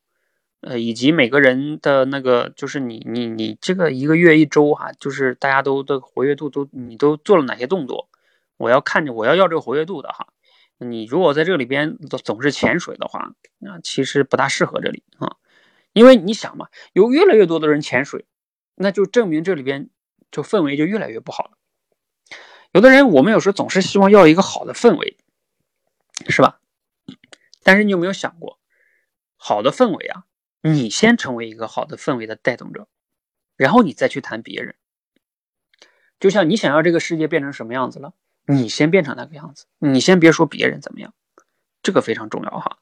[0.60, 8.08] 呃，以及每个人的那个，就是你你你这个一个月一周哈，就是大家都的活跃度都你都做了哪些动作？
[8.56, 10.26] 我要看着我要要这个活跃度的哈。
[10.78, 15.36] 你如果在这里边总是潜水的话，那其实不大适合这里啊。
[15.92, 18.26] 因为你想嘛，有越来越多的人潜水，
[18.74, 19.88] 那就证明这里边
[20.32, 21.57] 就氛围就越来越不好了。
[22.72, 25.16] 有的人我们有时候总是希望要一个好的氛围，
[26.28, 26.60] 是吧？
[27.62, 28.60] 但是你有没有想过，
[29.36, 30.24] 好的氛围啊？
[30.60, 32.88] 你先成为一个好的氛围的带动者，
[33.56, 34.74] 然后你再去谈别人。
[36.20, 38.12] 就像你想要这个世界变成什么样子了，
[38.44, 41.14] 你先变成那个样子，你先别说别人怎么样，
[41.82, 42.78] 这个非常重要哈。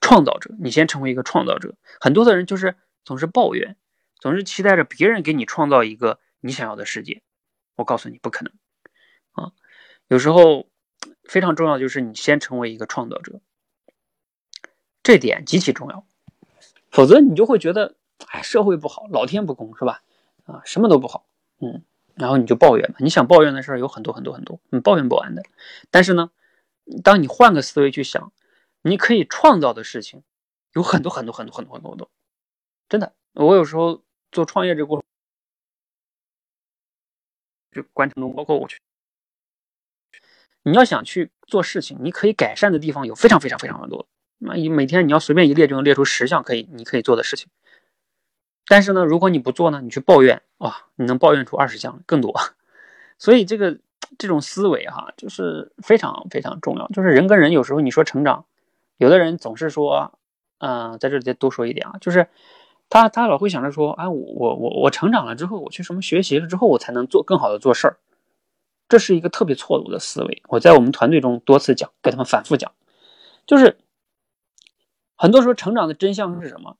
[0.00, 1.76] 创造者，你先成为一个创造者。
[2.00, 3.76] 很多的人就是总是抱怨，
[4.18, 7.22] 总是期待着别人给你创造一个你想要的世界。
[7.76, 8.52] 我告诉你，不可能。
[10.10, 10.66] 有时候
[11.22, 13.40] 非常重要就是你先成为一个创造者，
[15.04, 16.04] 这点极其重要。
[16.90, 17.94] 否则你就会觉得，
[18.26, 20.02] 哎，社会不好，老天不公，是吧？
[20.46, 21.26] 啊，什么都不好，
[21.60, 21.84] 嗯，
[22.16, 22.96] 然后你就抱怨嘛。
[22.98, 25.44] 你想抱怨的事儿有很多很多很多，你抱怨不完的。
[25.92, 26.32] 但是呢，
[27.04, 28.32] 当你换个思维去想，
[28.82, 30.24] 你可以创造的事情
[30.72, 32.10] 有很多很多很多很多很多很多。
[32.88, 34.02] 真的，我有时候
[34.32, 35.04] 做创业这过程，
[37.70, 38.80] 就过程中，包括我去，
[40.62, 44.06] 你要想去做事情，你可以改善的地方有非常非常非常的多。
[44.38, 47.48] 那你每天你要随便一列就能列出十项可以你可以做的事情，
[48.66, 52.34] 但是呢，如果你不做呢，你去抱怨哇，你能抱怨出二十项更多。
[53.18, 53.78] 所以这个
[54.16, 56.88] 这种思维哈，就是非常非常重要。
[56.88, 58.46] 就是人跟人有时候你说成长，
[58.96, 60.18] 有的人总是说，
[60.58, 62.28] 嗯，在这里再多说一点啊，就是
[62.88, 67.96] 他他老会想着说，啊，我我我成长了之后，我去什么学习了之后，我才能做更好的做事儿。
[68.90, 70.42] 这是一个特别错误的思维。
[70.48, 72.70] 我在我们团队中多次讲，给他们反复讲，
[73.46, 73.78] 就是。
[75.22, 76.78] 很多时候，成长的真相是什么？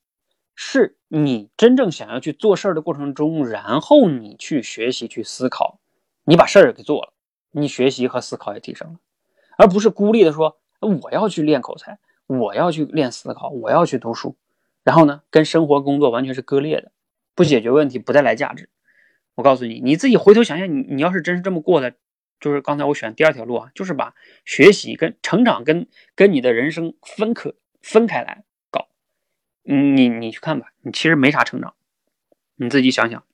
[0.54, 5.78] 是你真正想要去做事儿的过程中，然后你去学习、去思考，
[6.24, 7.12] 你把事儿给做了，
[7.50, 8.98] 你学习和思考也提升了，
[9.58, 14.36] 而不是孤立的说我要去练口才，我要去练思考，我要去读书，
[14.82, 16.92] 然后呢，跟生活工作完全是割裂的，
[17.34, 18.70] 不解决问题，不带来价值。
[19.34, 21.94] 我告诉你，你自己回头想想，你你要是真是这么过的，
[22.40, 24.14] 就是刚才我选第二条路啊，就是把
[24.44, 27.56] 学习跟成长跟跟你的人生分可。
[27.82, 28.90] 分开来搞，
[29.62, 31.74] 你你去看吧，你其实没啥成长，
[32.56, 33.24] 你自己想想，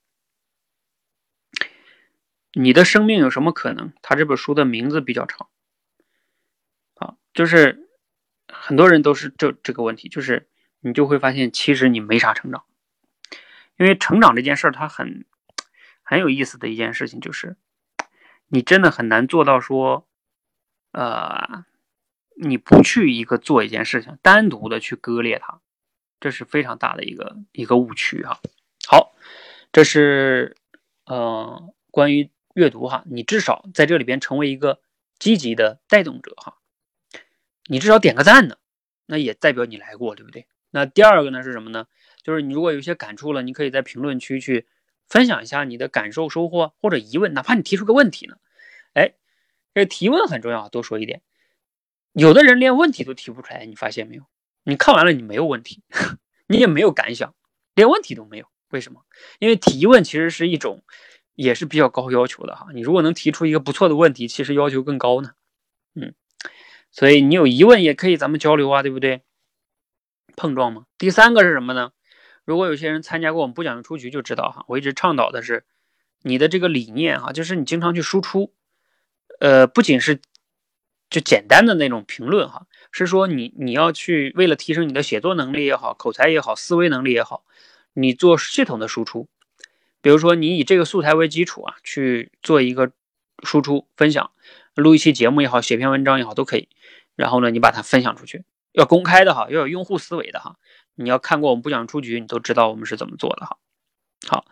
[2.53, 3.93] 你的生命有什么可能？
[4.03, 5.49] 他这本书的名字比较长，
[6.95, 7.89] 啊，就是
[8.47, 12.63] 很多人都是这这个问题，就是你就会发现，其实你没啥成长，
[13.79, 15.25] 因为成长这件事儿，它很
[16.09, 17.57] 很有意思的一件事情就是，
[18.47, 20.07] 你真的很难做到说，
[20.93, 21.65] 呃，
[22.37, 25.61] 你不去一个做一件事情，单独的去割裂它，
[26.21, 28.39] 这是非常大的一个一个误区哈。
[28.87, 29.17] 好，
[29.73, 30.57] 这是
[31.07, 34.81] 呃关于阅读哈，你至少在这里边成为一个
[35.19, 36.59] 积极的带动者哈，
[37.67, 38.59] 你至少点个赞呢，
[39.07, 40.47] 那也代表你来过，对不对？
[40.71, 41.89] 那第二个呢是什么呢？
[42.23, 44.69] 就是你如果有些感触了，你可以在评论区去。
[45.09, 48.37] 分享一下你的感受、收获或者疑问，哪怕你提出个问题呢？
[48.95, 49.15] 哎，
[49.75, 51.23] 这提问很重要，多说一点。
[52.13, 54.25] 有的人连问题都提不出来，你发现没有？
[54.65, 55.83] 你看完了，你没有问题，
[56.49, 57.35] 你也没有感想，
[57.75, 58.47] 连问题都没有。
[58.71, 59.03] 为什么？
[59.39, 60.83] 因为提问其实是一种，
[61.35, 62.67] 也是比较高要求的哈。
[62.75, 65.33] 你如果能提出一个不错的问题，其实要求更高呢。
[65.95, 66.15] 嗯，
[66.91, 69.23] 所以你有疑问也可以咱们交流啊，对不对？
[70.35, 70.87] 碰撞嘛。
[70.99, 71.93] 第三个是什么呢？
[72.47, 75.65] 如果有些人参加过我们不讲究出局，就知道哈，我一直倡导的是
[76.23, 78.55] 你的这个理念哈，就是你经常去输出，
[79.41, 80.21] 呃，不仅是
[81.11, 87.45] 就简单的那种评论哈，是说你你要去为了提升你的写作能力也好，口才也好，思维能力也好，
[87.95, 89.29] 你做系统的输出，
[90.01, 92.93] 比如说你以这个素材为基础啊，去做一个
[93.43, 94.31] 输出分享，
[94.75, 96.69] 录一期节目也好，写篇文章也好都可以，
[97.17, 98.45] 然后呢，你把它分享出去，
[98.77, 100.57] 要公开的哈，要有用户思维的哈。
[100.97, 103.57] 你要看过我们不讲出局，你都知道我们是怎么做的哈。
[104.29, 104.45] 好，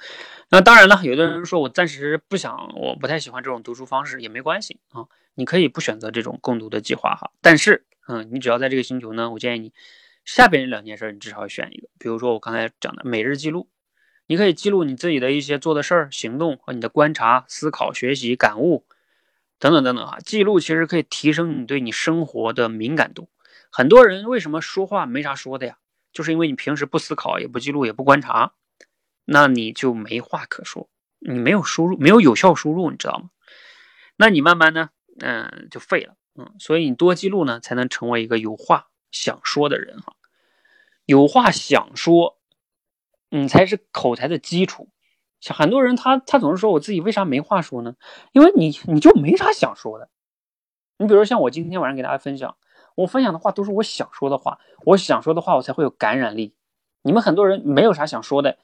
[0.49, 5.05] 那当然了，有的人说我暂时不想，我不太喜欢这种读书方式也没关系啊，
[5.35, 7.33] 你可以不选择这种共读的计划哈。
[7.43, 9.72] 但是，嗯，你只要在这个星球呢，我建议你
[10.25, 11.89] 下边这两件事你至少选一个。
[11.99, 13.68] 比如说我刚才讲的每日记录，
[14.27, 18.87] 你可以记录你自己的一些做的事儿、行动和你的观察、思考、学习、感悟
[19.59, 20.18] 等等等等哈。
[20.25, 23.29] 记录其实可以提升你对你生活的敏感度。
[23.77, 25.79] 很多人为什么说话没啥说的呀？
[26.12, 28.53] 就是因为你平时不思考，也不记录，也不观察，
[29.25, 33.31] 那你就没话可说，你没有输入，没有有效输入，你知道吗？
[34.14, 40.14] 那你慢慢呢，嗯，就废了，嗯，所以你多记录呢，才能成为一个有话想说的人哈。
[41.05, 42.39] 有话想说，
[43.29, 44.89] 你才是口才的基础。
[45.41, 47.97] 像很多人，他他总是说我自己为啥没话说呢？
[48.31, 50.11] 因为你你就没啥想说的。
[50.97, 52.57] 你比如像我今天晚上给大家分享。
[52.95, 56.55] 我分享的话都是我想说的话，我想说的话，我才会有感染力。
[57.03, 58.57] 你们很多人没有啥想说的，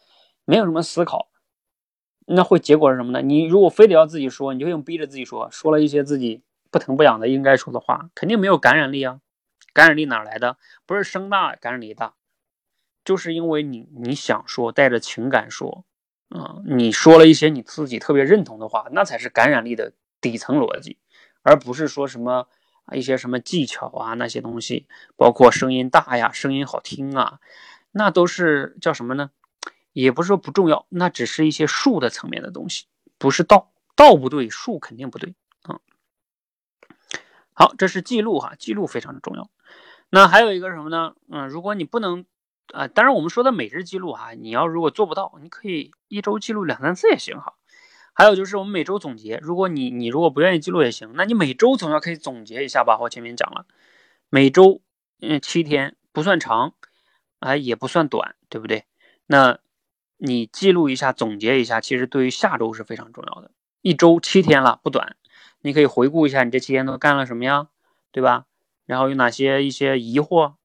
[0.45, 1.29] 没有什么思考，
[2.27, 3.23] 那会结果是什么呢？
[3.23, 9.21] 你如果非得要自己说，你就用逼着自己说，说了一些自己不疼不痒的应该说的话，肯定没有感染力啊。
[9.73, 10.57] 感染力哪来的？
[10.87, 12.15] 不是声大感染力大，
[13.05, 15.85] 就是因为你你想说，带着情感说，
[16.29, 20.99] 啊，你说了一些你自己特别认同的话，那才是感染力的底层逻辑，
[21.43, 22.49] 而不是说什么。
[22.85, 27.41] 啊一些什么技巧啊，那些东西，包括声音大呀，声音好听啊，
[27.93, 29.31] 那都是叫什么呢？
[29.93, 32.87] 也不是说不重要，那只是一些术的层面的东西，
[33.19, 35.81] 不是道，道不对，术肯定不对啊。
[37.53, 39.51] 好，这是记录哈，记录非常的重要。
[40.09, 41.15] 那还有一个什么呢？
[41.29, 42.25] 嗯，如果你不能
[42.73, 47.55] 啊，当然我们说的每日记录哈，你要如果做不到，你可以一周记录两三次也行哈。
[48.21, 52.99] 还有就是我们每周总结，如果你你如果不愿意记录也行，那你每周总要可以总结一下吧。
[53.01, 53.65] 我前面讲了，
[54.29, 54.83] 每周
[55.23, 56.75] 嗯七天不算长，
[57.39, 58.85] 哎也不算短，对不对？
[59.25, 59.59] 那
[60.19, 63.53] 你记录一下，总结一下，其实对于下周是非常重要的。
[63.81, 65.17] 一周七天了，不短，
[65.63, 67.69] 你可以回顾一下你这七天都干了什么呀，
[68.13, 68.45] 对吧？
[68.85, 70.57] 然后有哪些一些疑惑，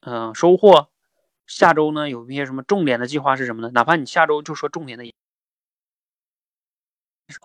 [0.00, 0.90] 嗯收获？
[1.46, 3.70] 下周呢有一些什么重点的计划是什么呢？
[3.72, 5.10] 哪怕你下周就说重点的。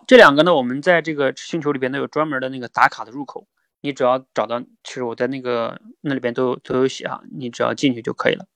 [0.06, 3.46] 这两个呢，我们在这个星球里边都有专门的那个打卡的入口，
[3.82, 8.46] 你只要找到，其实我在那个那里边都有都有写啊，你只要进去就可以了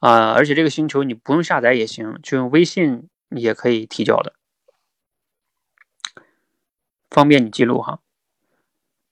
[0.00, 0.32] 啊。
[0.32, 4.34] 而且这个星球你不用下载也行，就用微信也可以提交的，
[7.08, 8.00] 方便你记录哈。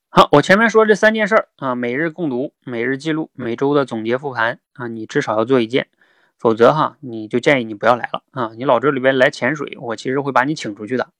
[0.08, 5.88] 好，我前面说这三件事儿啊，每日共读、每日记录、每周的总结复盘啊，你至少要做一件，
[6.36, 8.50] 否则哈，你就建议你不要来了啊。
[8.56, 11.12] 你老这里边来潜水，我其实会把你请出去的。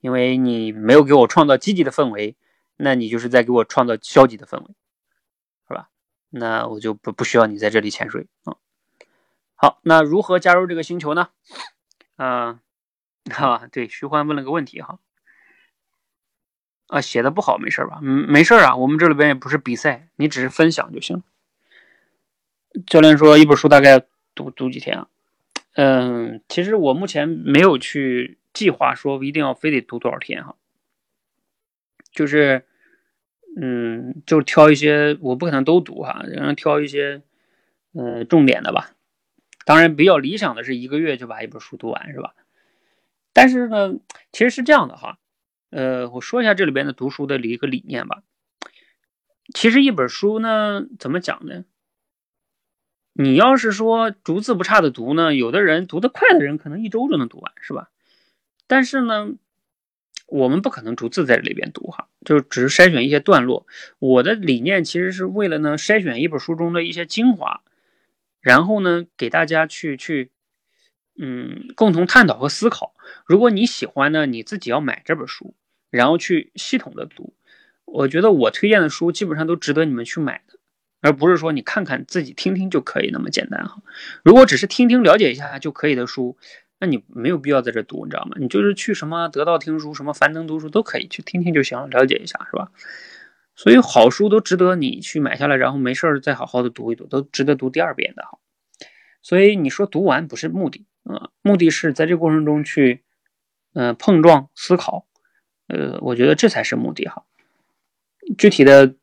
[0.00, 2.36] 因为你没有给我创造积极的氛围，
[2.76, 4.66] 那你就是在给我创造消极的氛围，
[5.68, 5.88] 是吧？
[6.30, 8.56] 那我就不不需要你在这里潜水啊。
[9.54, 11.30] 好，那如何加入这个星球呢？
[12.16, 12.60] 啊，
[13.30, 14.98] 哈，对，徐欢问了个问题哈。
[16.86, 17.98] 啊，写的不好没事吧？
[18.02, 21.22] 嗯，没事啊，我们这里边也不是比赛，你只是分享就行。
[22.86, 25.08] 教练说一本书大概读读几天啊？
[25.78, 28.36] 嗯，其实我目前没有去。
[28.54, 30.56] 计划说一定要非得读多少天哈，
[32.10, 32.64] 就是，
[33.56, 37.22] 嗯，就挑一些，我不可能都读哈，然后挑一些，
[37.92, 38.96] 嗯，重点的吧。
[39.64, 42.34] 当然，比较理想的是一个月就把一本书读完，是吧？
[43.32, 43.94] 但是呢，
[44.32, 45.18] 其实是这样的哈，
[45.70, 48.24] 呃，我说一下这里边的读书的一个理念吧。
[49.54, 51.64] 其实一本书呢，怎么讲呢？
[53.20, 57.90] 你要是说逐字不差的读呢，有的人读得快的人可能一周就能读完，是吧？
[58.68, 59.32] 但是呢，
[60.28, 63.66] 我们不可能逐字在这里边读哈，就只是筛选一些段落。
[63.98, 67.62] 我的理念其实是为了呢，筛选一本书中的一些精华，
[68.40, 70.30] 然后呢，给大家去去，
[71.18, 72.94] 嗯，共同探讨和思考。
[73.26, 75.56] 如果你喜欢呢，你自己要买这本书，
[75.90, 77.34] 然后去系统的读。
[77.84, 80.57] 我觉得我推荐的书基本上都值得你们去买的，
[81.00, 83.82] 而不是说你看看自己听听就可以那么简单哈。
[84.24, 86.36] 如果只是听听了解一下就可以的书，
[86.80, 88.36] 那你没有必要在这读，你知道吗？
[88.38, 92.70] 你就是去什么得到听书、什么樊登读书都可以去听听就行了，了解一下是吧？
[93.54, 98.38] 所以好书都值得你去买下来，然后没事儿再好好的读一读，都值得读第二遍的哈。
[99.20, 103.02] 所以你说读完不是目的啊，目的是在这过程中去
[103.74, 105.06] 嗯碰撞思考，
[105.66, 107.24] 呃，我觉得这才是目的哈。
[108.36, 108.94] 具体的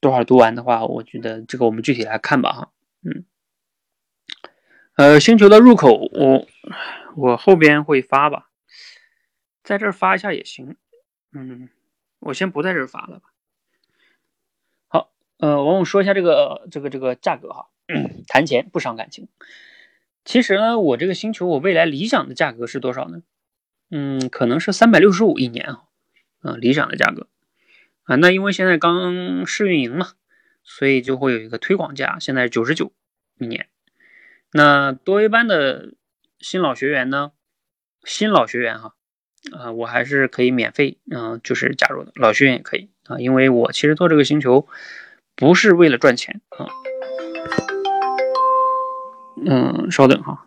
[0.00, 2.70] 多少读完的话，我觉得这个我们具体来看吧，哈，
[3.02, 3.24] 嗯，
[4.96, 6.46] 呃，星球的入口我
[7.16, 8.50] 我后边会发吧，
[9.62, 10.76] 在这儿发一下也行，
[11.32, 11.68] 嗯，
[12.20, 13.32] 我先不在这儿发了吧。
[14.86, 17.66] 好，呃，我们说一下这个这个这个价格哈，
[18.28, 19.28] 谈钱不伤感情。
[20.24, 23.22] 其实呢，我这个星球我未来理想的价格是多少呢？
[23.90, 25.84] 嗯，可能是三百六十五一年啊，
[26.42, 27.26] 嗯，理想的价格。
[28.08, 30.12] 啊，那因为现在刚试运营嘛，
[30.64, 32.90] 所以就会有一个推广价，现在九十九
[33.38, 33.68] 一年。
[34.50, 35.92] 那多维班的
[36.38, 37.32] 新老学员呢，
[38.04, 38.94] 新老学员哈，
[39.52, 44.66] 啊，我还是可以免费，嗯，就是加入的，老学员也可以啊，因为我其实做这个星球
[45.36, 46.66] 不是为了赚钱啊。
[49.44, 50.46] 嗯，稍等哈，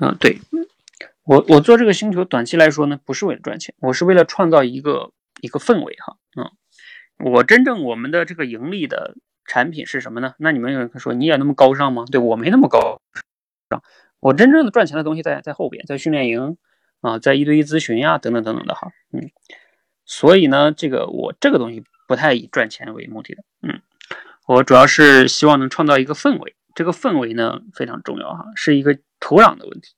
[0.00, 0.40] 嗯，对。
[1.26, 5.10] 我我做这个星球，短期来说呢，不是为了赚钱，我是为了创造一个
[5.40, 6.52] 一个氛围哈，嗯，
[7.32, 10.34] 我真正我们的这个盈利的产品是什么呢？
[10.38, 12.04] 那你们有人说你也那么高尚吗？
[12.10, 13.02] 对我没那么高
[13.70, 13.82] 尚，
[14.20, 16.56] 我真正的赚钱的东西在在后边，在训练营
[17.00, 19.28] 啊，在一对一咨询呀，等等等等的哈，嗯，
[20.04, 23.82] 所以呢，这个我这个东西不太以赚钱为目的的，嗯，
[24.46, 29.95] 我主要是希望能创造一个氛围，这个氛围呢非常重要哈，是一个土壤的问题，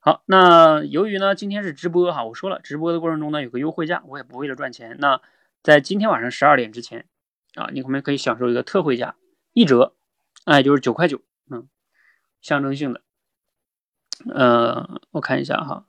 [0.00, 4.96] 好，那由于呢今天是直播哈，我说了直播的过程中呢有个优惠价，我也不为了赚钱。
[5.00, 5.20] 那
[5.62, 7.06] 在今天晚上十二点之前
[7.54, 9.16] 啊，你们可以享受一个特惠价，
[9.52, 9.96] 一折，
[10.44, 11.20] 哎，就是九块九，
[11.50, 11.68] 嗯，
[12.40, 13.02] 象征性的。
[14.32, 15.86] 呃，我看一下哈，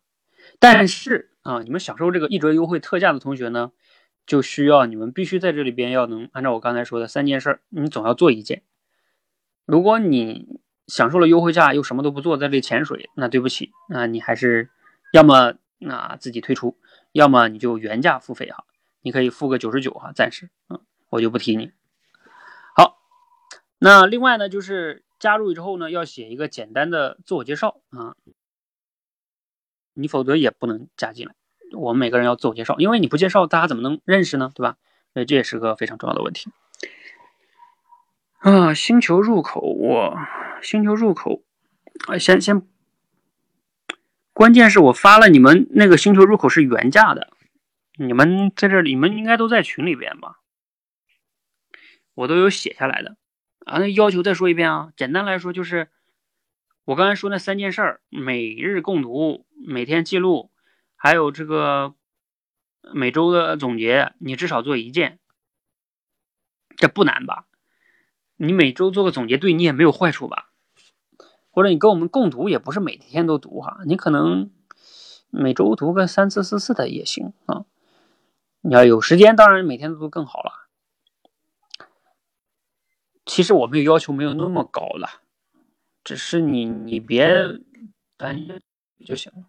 [0.59, 3.71] 但是啊，你们享受这个一折优惠特价的同学呢，
[4.25, 8.63] 就需要你们必须在这里边要能按照我刚才说的三件事，你总要做一件。
[9.65, 14.69] 如果你享受了优惠价又什么都不做，在这里潜水，那对不起，那你还是
[15.13, 16.77] 要么那自己退出，
[17.13, 18.65] 要么你就原价付费哈，
[19.01, 21.71] 你可以付个九十九哈，暂时，嗯，我就不提你。
[22.75, 22.97] 好，
[23.77, 28.15] 那另外呢，就是加入之后呢，要写一个简单的自我介绍啊，
[29.93, 31.35] 你否则也不能加进来。
[31.77, 34.51] 我们每个人要自我介绍，因为你不介绍，大家怎么能认识呢？
[34.55, 34.77] 对吧？
[35.13, 36.51] 所以这也是个非常重要的问题。
[38.39, 40.17] 啊，星球入口，我
[40.61, 41.43] 星球入口，
[42.07, 42.67] 啊，先先，
[44.33, 47.33] 关键是我发了你们那个星球入口是原价的，
[47.97, 50.39] 你们在这里，你们应该都在群里边吧？
[52.13, 53.17] 我都有写下来的
[53.65, 53.79] 啊。
[53.79, 55.89] 那要求再说一遍啊，简单来说就是
[56.85, 60.51] 我刚才说那三件事儿：每日共读、每天记录，
[60.95, 61.95] 还有这个
[62.93, 65.19] 每周的总结，你至少做一件，
[66.75, 67.45] 这不难吧？
[68.41, 70.48] 你每周做个总结，对你也没有坏处吧？
[71.59, 74.49] 或者你跟我们共读，也不是每天都读哈，你可能
[75.29, 77.65] 每周读个三次四次的也行啊。
[78.61, 80.69] 你要有时间，当然每天都读更好了。
[83.25, 85.21] 其实我们要求没有那么高了，
[86.01, 87.29] 只是你你别
[88.15, 88.61] 担心
[89.05, 89.43] 就行了。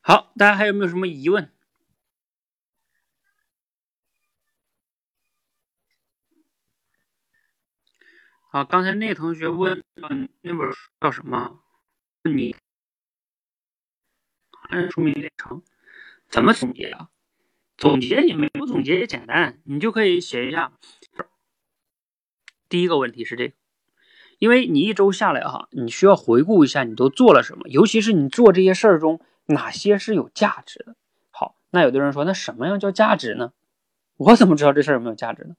[0.00, 1.52] 好，大家还有没有什么疑问？
[8.54, 11.58] 啊，刚才那同学问，嗯，那本书叫什么？
[12.22, 12.54] 你
[14.68, 15.60] 按说明有点长，
[16.28, 17.08] 怎么总结啊？
[17.76, 20.72] 总结也没有总结也简单，你就可以写一下。
[22.68, 23.54] 第一个问题是这个，
[24.38, 30.94] 因为你一周下来哈，你需要回顾一下你都做了什么，尤其是你做这些事儿中哪些是有价值的。
[31.32, 33.52] 好，那有的人说，那什么样叫价值呢？
[34.16, 35.56] 我怎么知道这事儿有没有价值呢？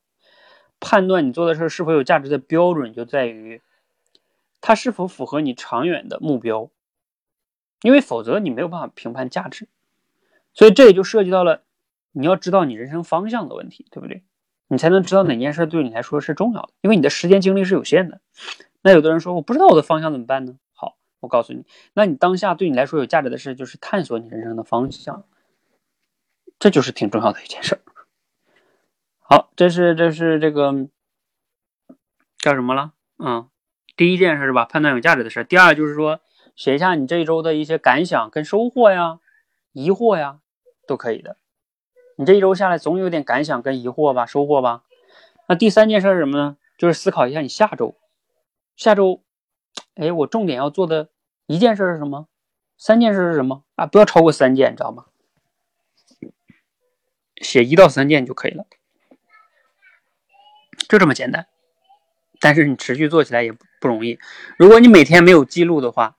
[0.87, 3.63] 判断你做的事是否有价值的标准就在于，
[4.61, 6.69] 它是否符合你长远的目标，
[7.81, 9.67] 因为否则你没有办法评判价值。
[10.53, 11.63] 所以这也就涉及到了
[12.11, 14.23] 你要知道你人生方向的问题，对不对？
[14.67, 18.21] 你才能知道哪件事对你来说是重要的，因为你的时间精力是有限的。
[18.83, 20.55] 那有的人说我不知道我的方向怎么办呢？
[20.71, 25.25] 好，我告诉你，那你当下对你来说有价值的事就是探索你人生的方向，
[26.59, 27.79] 这就是挺重要的一件事。
[29.27, 30.87] 好，这是这是这个
[32.37, 32.93] 叫什么了？
[33.17, 33.49] 嗯，
[33.97, 34.65] 第一件事是吧？
[34.65, 35.43] 判断有价值的事。
[35.43, 36.19] 第二就是说，
[36.55, 39.19] 写一下你这一周的一些感想跟收获呀、
[39.71, 40.41] 疑惑呀，
[40.85, 41.37] 都可以的。
[42.17, 44.83] 你这一周下来总有点感想跟疑惑吧、收获吧。
[45.47, 46.57] 那第三件事是什么呢？
[46.77, 47.97] 就是思考一下你下周，
[48.75, 49.23] 下周，
[49.95, 51.09] 哎，我重点要做的
[51.47, 52.27] 一件事是什么？
[52.77, 53.87] 三件事是什么啊？
[53.87, 55.05] 不要超过三件，你知道吗？
[57.41, 58.67] 写一到三件就可以了。
[60.87, 61.47] 就这么简单，
[62.39, 64.19] 但是你持续做起来也不容易。
[64.57, 66.17] 如果你每天没有记录的话，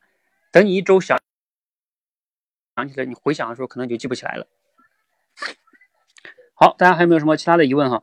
[0.51, 1.21] 等你一周想
[2.75, 4.47] 想起来，你回想的时候可能就记不起来了。
[6.55, 8.03] 好，大家还有没有什么其他的疑问哈？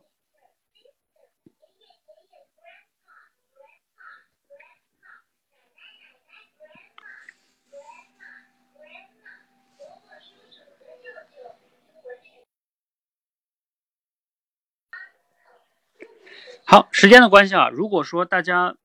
[16.66, 18.76] 好，时间的关系啊，如果说大家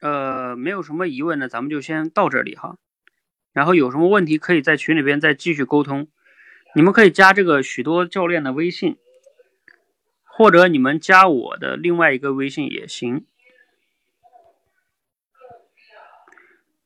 [0.00, 2.78] 呃没有什么疑问呢，咱们就先到这里哈。
[3.52, 6.08] 然后有什么问题可以在群里边再继续沟通。
[6.74, 8.98] 你们可以加这个许多教练的微信，
[10.24, 13.24] 或者你们加我的另外一个微信也行。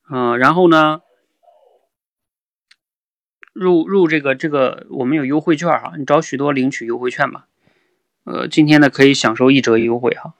[0.08, 1.02] 嗯，然后呢，
[3.52, 7.48] 入入这个这个我们有优惠券哈，你找许多领取优惠券吧。
[8.30, 10.34] 呃，今天呢可以享受一折优惠哈，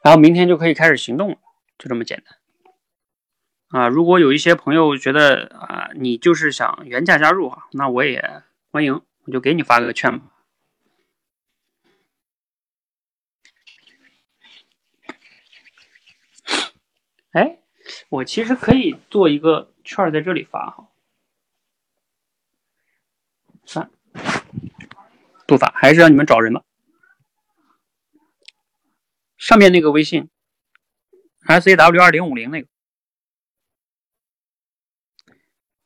[0.00, 1.38] 然后明天就可以开始行动了，
[1.76, 2.38] 就这么简单。
[3.68, 10.26] 啊，如果有一些朋友觉得啊，你就是想原价加入啊，那我也欢迎，我就给你发个券吧。
[17.32, 17.58] 哎，
[18.08, 20.88] 我其实可以做一个券在这里发哈，
[23.64, 23.90] 算。
[25.46, 26.62] 不发，还是让你们找人吧。
[29.36, 30.30] 上面那个微信
[31.46, 32.68] ，S A W 二零五零那个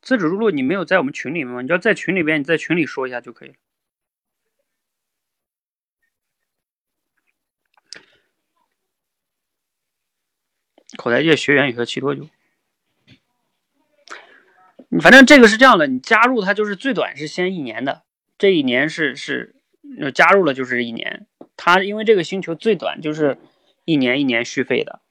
[0.01, 1.61] 自主入录，你没有在我们群里面吗？
[1.61, 3.55] 你要在群里边，你在群里说一下就可以了。
[10.97, 12.27] 口才界学员有效期多久？
[15.01, 18.03] 反正这个是这样的，你加入它就是最短是先一年的。
[18.39, 19.53] 这一年是是
[20.15, 23.37] 加入了就是一年，它因为这个星球最短就是
[23.83, 25.01] 一年一年续费的。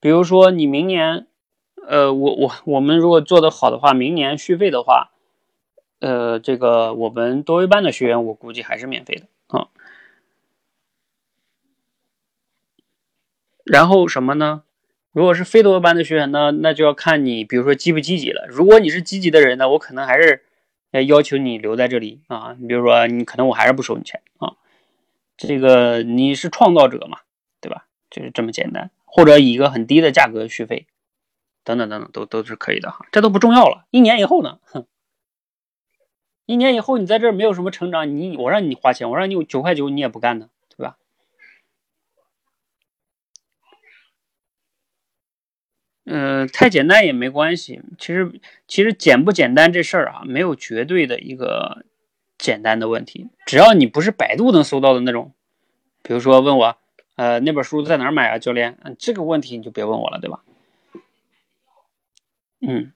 [0.00, 1.28] 比如说你明年，
[1.86, 5.12] 呃，我我我们如果做的好的话，明年续费的话，
[6.00, 9.68] 呃，这个我们多维班的学员我估计还是免费的啊。
[13.64, 14.64] 然后什么呢？
[15.12, 18.48] 如果是非多维班的学员呢，那就要看你，比如说积不积极了。
[18.48, 20.42] 如果你是积极的人呢，我可能还是。
[20.90, 22.56] 要求你留在这里啊！
[22.58, 24.54] 你比如说，你可能我还是不收你钱啊。
[25.36, 27.20] 这个你是创造者嘛，
[27.60, 27.86] 对吧？
[28.10, 30.86] 就是这么简单，或者以一个很低的价格续费，
[31.62, 33.06] 等等等等，都都是可以的哈。
[33.12, 33.86] 这都不重要了。
[33.90, 34.58] 一年以后呢？
[34.64, 34.84] 哼，
[36.44, 40.50] 一年以后你在这没有什么成长，你我让你花钱，我让你九块九，你也不干呢，
[46.12, 47.80] 嗯，太简单也没关系。
[47.96, 51.84] 其实，其实简不简单这事儿啊，没有绝对的一个
[52.36, 53.28] 简单的问题。
[53.46, 55.32] 只要你不是百度能搜到的那种，
[56.02, 56.76] 比如说问我，
[57.14, 58.76] 呃，那本书在哪儿买啊，教练？
[58.82, 60.42] 嗯，这个问题你就别问我了，对吧？
[62.60, 62.92] 嗯，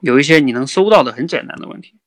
[0.00, 1.98] 有一些你能搜到的很简单的问题。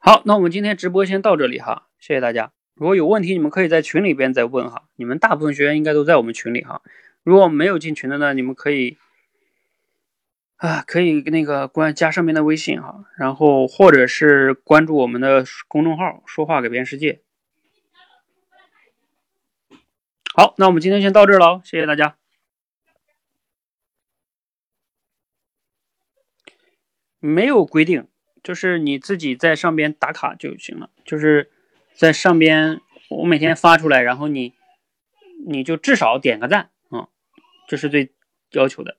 [0.00, 2.52] 好，那我们今天直播先到这里哈，谢谢大家。
[2.78, 4.88] 如果有问题，你们可以在群里边再问哈。
[4.94, 6.80] 你们大部分学员应该都在我们群里哈。
[7.24, 8.96] 如果没有进群的呢，你们可以
[10.58, 17.20] 啊，可以那个关加上面的微信哈，然后或者是关注我们的公众号“说话改变世界”。
[20.32, 22.16] 好，那我们今天先到这儿了，谢谢大家。
[27.18, 28.06] 没有规定，
[28.40, 31.50] 就是你自己在上边打卡就行了，就是。
[31.98, 34.54] 在上边，我每天发出来，然后你，
[35.48, 37.08] 你就至少点个赞啊，
[37.66, 38.12] 这是最
[38.52, 38.96] 要求的。